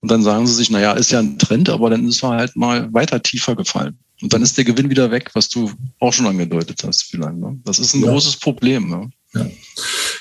[0.00, 2.56] und dann sagen sie sich, naja, ist ja ein Trend, aber dann ist er halt
[2.56, 3.98] mal weiter tiefer gefallen.
[4.20, 5.70] Und dann ist der Gewinn wieder weg, was du
[6.00, 7.36] auch schon angedeutet hast, vielleicht.
[7.36, 7.58] Ne?
[7.64, 8.10] Das ist ein ja.
[8.10, 8.88] großes Problem.
[8.88, 9.10] Ne?
[9.34, 9.46] Ja,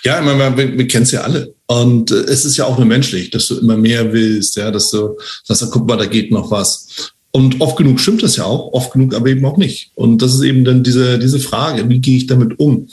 [0.03, 1.53] ja meine, wir, wir kennen es ja alle.
[1.65, 4.91] Und äh, es ist ja auch nur menschlich, dass du immer mehr willst, ja, dass
[4.91, 7.13] du sagst, guck mal, da geht noch was.
[7.32, 9.91] Und oft genug stimmt das ja auch, oft genug aber eben auch nicht.
[9.95, 12.88] Und das ist eben dann diese, diese Frage, wie gehe ich damit um?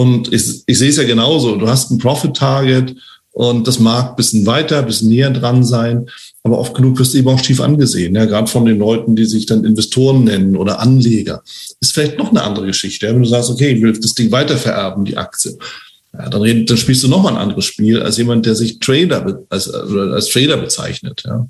[0.00, 1.56] Und ich, ich sehe es ja genauso.
[1.56, 2.96] Du hast ein Profit-Target
[3.32, 6.06] und das mag ein bisschen weiter, ein bisschen näher dran sein,
[6.42, 9.26] aber oft genug wirst du eben auch schief angesehen, ja, gerade von den Leuten, die
[9.26, 11.42] sich dann Investoren nennen oder Anleger.
[11.80, 13.08] Ist vielleicht noch eine andere Geschichte.
[13.08, 15.58] Wenn du sagst, okay, ich will das Ding weitervererben, die Aktie,
[16.14, 18.78] ja, dann, red, dann spielst du noch mal ein anderes Spiel als jemand, der sich
[18.78, 21.22] Trader als, als Trader bezeichnet.
[21.26, 21.46] Ja.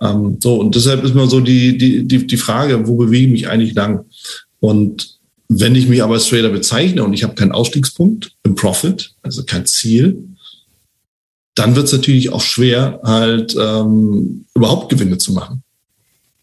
[0.00, 3.32] Ähm, so und deshalb ist mal so die die die die Frage, wo bewege ich
[3.32, 4.06] mich eigentlich lang?
[4.60, 5.17] Und
[5.48, 9.44] wenn ich mich aber als Trader bezeichne und ich habe keinen Ausstiegspunkt im Profit, also
[9.44, 10.22] kein Ziel,
[11.54, 15.62] dann wird es natürlich auch schwer, halt ähm, überhaupt Gewinne zu machen.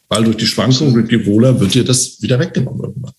[0.09, 3.13] Weil durch die Schwankungen, durch die Wohler wird dir das wieder weggenommen irgendwann.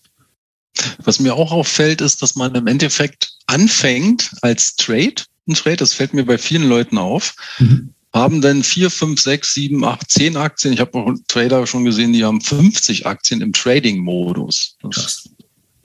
[1.03, 5.93] Was mir auch auffällt, ist, dass man im Endeffekt anfängt als Trade, ein Trade, das
[5.93, 7.93] fällt mir bei vielen Leuten auf, mhm.
[8.13, 10.73] haben dann vier, fünf, sechs, sieben, acht, zehn Aktien.
[10.73, 14.77] Ich habe auch Trader schon gesehen, die haben 50 Aktien im Trading-Modus.
[14.83, 14.89] Äh,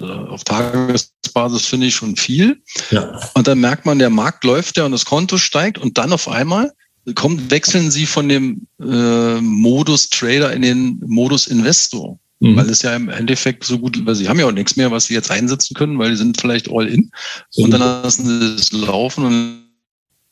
[0.03, 2.62] auf Tagesbasis finde ich schon viel.
[2.90, 3.20] Ja.
[3.34, 6.28] Und dann merkt man, der Markt läuft ja und das Konto steigt und dann auf
[6.28, 6.72] einmal
[7.14, 12.18] kommt, wechseln sie von dem äh, Modus Trader in den Modus Investor.
[12.40, 12.57] Mhm.
[12.57, 15.07] Weil es ja im Endeffekt so gut, weil sie haben ja auch nichts mehr, was
[15.07, 17.11] sie jetzt einsetzen können, weil die sind vielleicht all in.
[17.55, 19.62] Und dann lassen sie es laufen und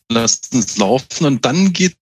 [0.09, 1.97] lassen es laufen und dann geht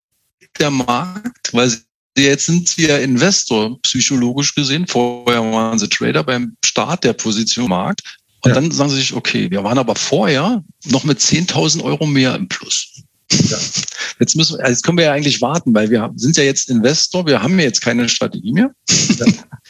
[0.59, 1.79] der Markt, weil sie
[2.23, 4.87] jetzt sind sie ja Investor, psychologisch gesehen.
[4.87, 8.03] Vorher waren sie Trader beim Start der Position Markt.
[8.43, 8.55] Und ja.
[8.55, 12.49] dann sagen sie sich, okay, wir waren aber vorher noch mit 10.000 Euro mehr im
[12.49, 13.03] Plus.
[13.33, 13.59] Ja.
[14.21, 17.41] Jetzt müssen jetzt können wir ja eigentlich warten, weil wir sind ja jetzt Investor, wir
[17.41, 18.73] haben ja jetzt keine Strategie mehr.
[19.17, 19.27] Ja.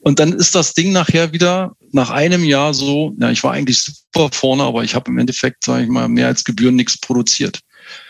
[0.00, 3.82] Und dann ist das Ding nachher wieder nach einem Jahr so, ja, ich war eigentlich
[3.82, 7.60] super vorne, aber ich habe im Endeffekt, sage ich mal, mehr als Gebühren nichts produziert.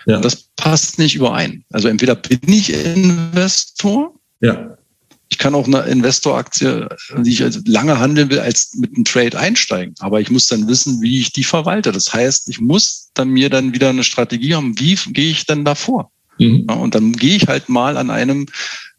[0.07, 0.20] Ja.
[0.20, 1.64] Das passt nicht überein.
[1.70, 4.77] Also entweder bin ich Investor, ja.
[5.29, 9.39] ich kann auch eine Investoraktie, die ich also lange handeln will, als mit einem Trade
[9.39, 9.95] einsteigen.
[9.99, 11.93] Aber ich muss dann wissen, wie ich die verwalte.
[11.93, 15.64] Das heißt, ich muss dann mir dann wieder eine Strategie haben, wie gehe ich denn
[15.64, 16.11] davor?
[16.39, 16.66] Mhm.
[16.68, 18.47] Ja, und dann gehe ich halt mal an einem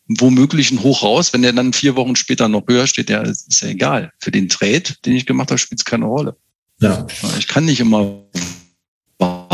[0.07, 1.34] womöglich ein Hoch raus.
[1.34, 4.11] Wenn der dann vier Wochen später noch höher steht, ja, ist ja egal.
[4.19, 6.36] Für den Trade, den ich gemacht habe, spielt es keine Rolle.
[6.80, 7.07] Ja.
[7.39, 8.23] Ich kann nicht immer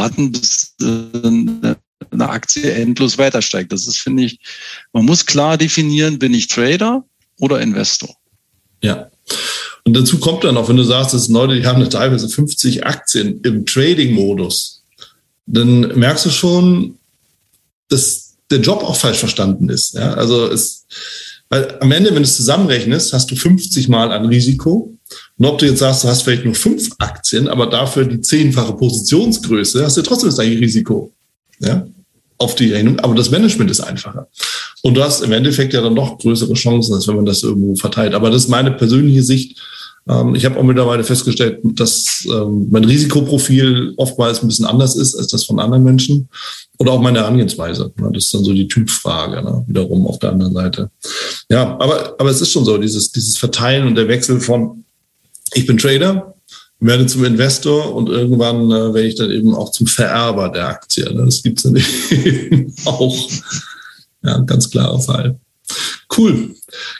[0.03, 1.75] warten, bis äh,
[2.11, 3.71] eine Aktie endlos weiter steigt.
[3.71, 4.39] Das ist, finde ich,
[4.91, 7.03] man muss klar definieren, bin ich Trader
[7.39, 8.15] oder Investor.
[8.81, 9.09] Ja.
[9.85, 13.41] Und dazu kommt dann auch, wenn du sagst, dass Leute, die haben teilweise 50 Aktien
[13.41, 14.83] im Trading-Modus,
[15.45, 16.97] dann merkst du schon,
[17.89, 19.93] dass der Job auch falsch verstanden ist.
[19.93, 20.13] Ja?
[20.13, 20.85] Also es,
[21.49, 24.92] weil am Ende, wenn du es zusammenrechnest, hast du 50 Mal an Risiko.
[25.37, 28.73] Und ob du jetzt sagst, du hast vielleicht nur fünf Aktien, aber dafür die zehnfache
[28.73, 31.11] Positionsgröße, hast du trotzdem das gleiche Risiko.
[31.59, 31.87] Ja?
[32.37, 32.99] Auf die Rechnung.
[32.99, 34.27] Aber das Management ist einfacher.
[34.83, 37.75] Und du hast im Endeffekt ja dann noch größere Chancen, als wenn man das irgendwo
[37.75, 38.13] verteilt.
[38.13, 39.59] Aber das ist meine persönliche Sicht.
[40.07, 45.15] Ähm, ich habe auch mittlerweile festgestellt, dass ähm, mein Risikoprofil oftmals ein bisschen anders ist
[45.15, 46.29] als das von anderen Menschen.
[46.79, 47.91] Oder auch meine Herangehensweise.
[47.95, 49.63] Das ist dann so die Typfrage, ne?
[49.67, 50.89] wiederum auf der anderen Seite.
[51.49, 54.82] Ja, aber, aber es ist schon so, dieses, dieses Verteilen und der Wechsel von,
[55.53, 56.35] ich bin Trader,
[56.79, 61.05] werde zum Investor und irgendwann äh, werde ich dann eben auch zum Vererber der Aktie.
[61.13, 61.25] Ne?
[61.25, 61.63] Das gibt es
[62.49, 63.29] dann auch.
[64.23, 65.39] Ja, ganz klarer Fall.
[66.15, 66.55] Cool.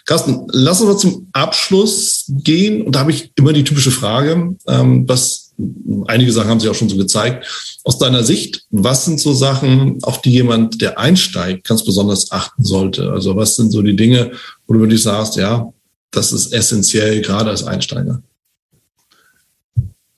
[0.05, 2.81] Carsten, lassen wir zum Abschluss gehen.
[2.81, 5.53] Und da habe ich immer die typische Frage, ähm, was
[6.07, 7.45] einige Sachen haben sich auch schon so gezeigt.
[7.83, 12.63] Aus deiner Sicht, was sind so Sachen, auf die jemand, der einsteigt, ganz besonders achten
[12.63, 13.11] sollte?
[13.11, 14.31] Also was sind so die Dinge,
[14.65, 15.71] wo du wirklich sagst, ja,
[16.11, 18.21] das ist essentiell, gerade als Einsteiger?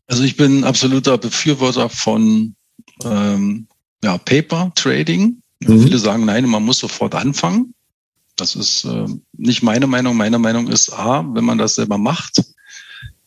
[0.07, 2.55] Also ich bin absoluter Befürworter von
[3.03, 3.67] ähm,
[4.03, 5.41] ja, Paper Trading.
[5.61, 5.83] Mhm.
[5.83, 7.73] Viele sagen, nein, man muss sofort anfangen.
[8.35, 10.15] Das ist äh, nicht meine Meinung.
[10.17, 12.43] Meine Meinung ist, A, wenn man das selber macht,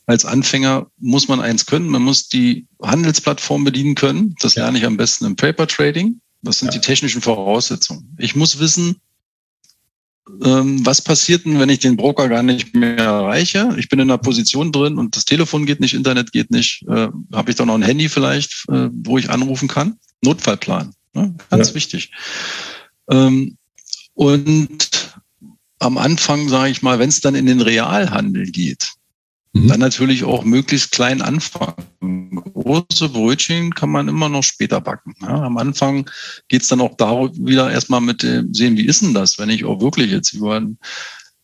[0.07, 1.89] als Anfänger muss man eins können.
[1.89, 4.35] Man muss die Handelsplattform bedienen können.
[4.41, 6.20] Das lerne ich am besten im Paper Trading.
[6.43, 6.81] Das sind ja.
[6.81, 8.14] die technischen Voraussetzungen.
[8.18, 9.01] Ich muss wissen,
[10.41, 13.74] was passiert denn, wenn ich den Broker gar nicht mehr erreiche?
[13.79, 16.85] Ich bin in einer Position drin und das Telefon geht nicht, Internet geht nicht.
[16.89, 19.99] Äh, Habe ich da noch ein Handy vielleicht, äh, wo ich anrufen kann?
[20.22, 20.93] Notfallplan.
[21.14, 21.35] Ne?
[21.51, 21.74] Ganz ja.
[21.74, 22.11] wichtig.
[23.11, 23.57] Ähm,
[24.14, 25.14] und
[25.79, 28.93] am Anfang, sage ich mal, wenn es dann in den Realhandel geht,
[29.53, 29.68] mhm.
[29.68, 32.42] dann natürlich auch möglichst klein anfangen.
[32.55, 35.14] Große Brötchen kann man immer noch später backen.
[35.20, 36.11] Ja, am Anfang
[36.49, 39.51] geht es dann auch darum, wieder erstmal mit dem sehen, wie ist denn das, wenn
[39.51, 40.62] ich auch wirklich jetzt über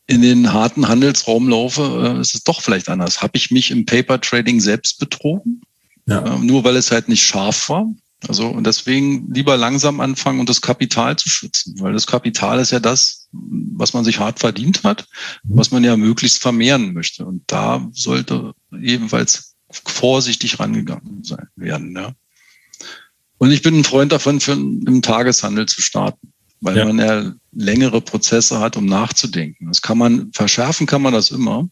[0.06, 3.22] in den harten Handelsraum laufe, äh, ist es doch vielleicht anders.
[3.22, 5.62] Habe ich mich im Paper Trading selbst betrogen?
[6.06, 6.36] Ja.
[6.36, 7.86] Äh, nur weil es halt nicht scharf war.
[8.28, 12.72] Also und deswegen lieber langsam anfangen und das Kapital zu schützen, weil das Kapital ist
[12.72, 15.06] ja das, was man sich hart verdient hat,
[15.42, 17.24] was man ja möglichst vermehren möchte.
[17.24, 21.96] Und da sollte jedenfalls vorsichtig rangegangen sein werden.
[21.96, 22.12] Ja.
[23.38, 26.84] Und ich bin ein Freund davon, für einen Tageshandel zu starten, weil ja.
[26.84, 29.66] man ja längere Prozesse hat, um nachzudenken.
[29.66, 31.68] Das kann man verschärfen, kann man das immer.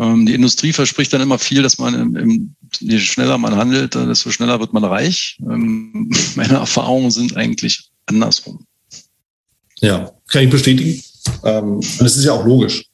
[0.00, 4.30] Ähm, die Industrie verspricht dann immer viel, dass man, im, je schneller man handelt, desto
[4.30, 5.38] schneller wird man reich.
[5.42, 8.64] Ähm, meine Erfahrungen sind eigentlich andersrum.
[9.80, 11.02] Ja, kann ich bestätigen.
[11.44, 12.86] Ähm, und es ist ja auch logisch.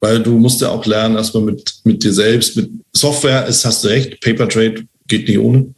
[0.00, 3.82] Weil du musst ja auch lernen, erstmal mit, mit dir selbst, mit Software ist, hast
[3.82, 5.74] du recht, Paper Trade geht nicht ohne.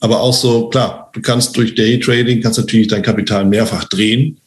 [0.00, 4.38] Aber auch so, klar, du kannst durch Daytrading, kannst natürlich dein Kapital mehrfach drehen.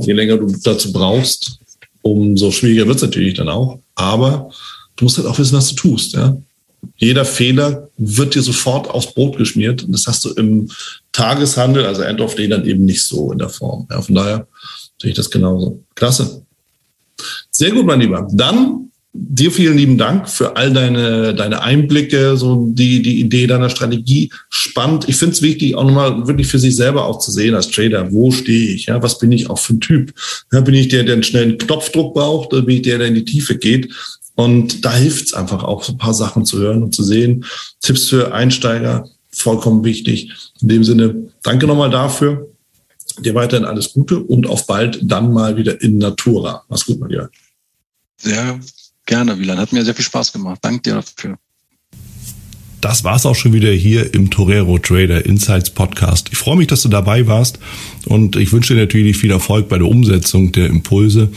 [0.00, 1.60] Je länger du dazu brauchst,
[2.02, 3.78] umso schwieriger wird es natürlich dann auch.
[3.94, 4.50] Aber
[4.96, 6.14] du musst halt auch wissen, was du tust.
[6.14, 6.36] Ja?
[6.96, 9.82] Jeder Fehler wird dir sofort aufs Brot geschmiert.
[9.82, 10.70] Und das hast du im
[11.12, 13.86] Tageshandel, also End of Day, dann eben nicht so in der Form.
[13.90, 14.46] Ja, von daher
[15.00, 15.82] sehe ich das genauso.
[15.94, 16.42] Klasse.
[17.50, 18.26] Sehr gut, mein Lieber.
[18.32, 23.70] Dann dir vielen lieben Dank für all deine, deine Einblicke, so die, die Idee deiner
[23.70, 24.30] Strategie.
[24.48, 25.08] Spannend.
[25.08, 28.12] Ich finde es wichtig, auch nochmal wirklich für sich selber auch zu sehen als Trader.
[28.12, 28.86] Wo stehe ich?
[28.86, 30.14] Ja, was bin ich auch für ein Typ?
[30.52, 33.16] Ja, bin ich der, der einen schnellen Knopfdruck braucht oder bin ich der, der in
[33.16, 33.92] die Tiefe geht?
[34.36, 37.44] Und da hilft es einfach auch, so ein paar Sachen zu hören und zu sehen.
[37.82, 40.32] Tipps für Einsteiger, vollkommen wichtig.
[40.62, 42.48] In dem Sinne, danke nochmal dafür.
[43.18, 46.62] Dir weiterhin alles Gute und auf bald dann mal wieder in Natura.
[46.68, 47.28] Mach's gut, mein Lieber.
[48.18, 48.60] Sehr
[49.10, 49.58] Gerne, Wieland.
[49.58, 50.60] Hat mir sehr viel Spaß gemacht.
[50.62, 51.36] Danke dir dafür.
[52.80, 56.28] Das war's auch schon wieder hier im Torero Trader Insights Podcast.
[56.30, 57.58] Ich freue mich, dass du dabei warst
[58.06, 61.28] und ich wünsche dir natürlich viel Erfolg bei der Umsetzung der Impulse.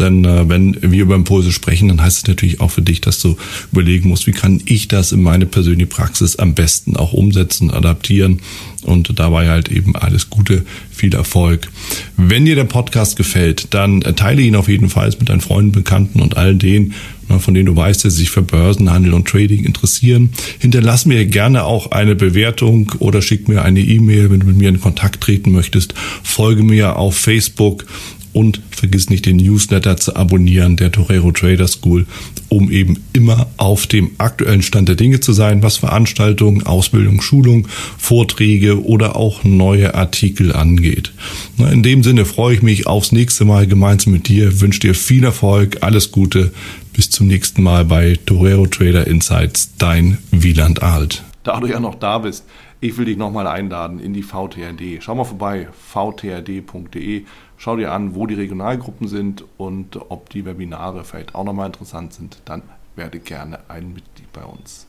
[0.00, 3.20] Denn äh, wenn wir über Impulse sprechen, dann heißt es natürlich auch für dich, dass
[3.20, 3.36] du
[3.70, 8.40] überlegen musst, wie kann ich das in meine persönliche Praxis am besten auch umsetzen, adaptieren
[8.82, 11.68] und dabei halt eben alles Gute, viel Erfolg.
[12.16, 16.20] Wenn dir der Podcast gefällt, dann teile ihn auf jeden Fall mit deinen Freunden, Bekannten
[16.20, 16.94] und all denen,
[17.38, 20.30] von denen du weißt, dass sie sich für Börsenhandel und Trading interessieren.
[20.58, 24.68] Hinterlass mir gerne auch eine Bewertung oder schick mir eine E-Mail, wenn du mit mir
[24.68, 25.94] in Kontakt treten möchtest.
[26.22, 27.86] Folge mir auf Facebook
[28.32, 32.06] und vergiss nicht den Newsletter zu abonnieren der Torero Trader School,
[32.48, 37.66] um eben immer auf dem aktuellen Stand der Dinge zu sein, was Veranstaltungen, Ausbildung, Schulung,
[37.98, 41.12] Vorträge oder auch neue Artikel angeht.
[41.58, 45.24] In dem Sinne freue ich mich aufs nächste Mal gemeinsam mit dir, wünsche dir viel
[45.24, 46.52] Erfolg, alles Gute,
[46.92, 51.24] bis zum nächsten Mal bei Torero Trader Insights, dein Wieland Alt.
[51.42, 52.44] Da du ja noch da bist,
[52.80, 55.02] ich will dich nochmal einladen in die VTRD.
[55.02, 57.24] Schau mal vorbei, vtrd.de.
[57.56, 62.14] Schau dir an, wo die Regionalgruppen sind und ob die Webinare vielleicht auch nochmal interessant
[62.14, 62.38] sind.
[62.46, 62.62] Dann
[62.96, 64.78] werde gerne ein Mitglied bei uns.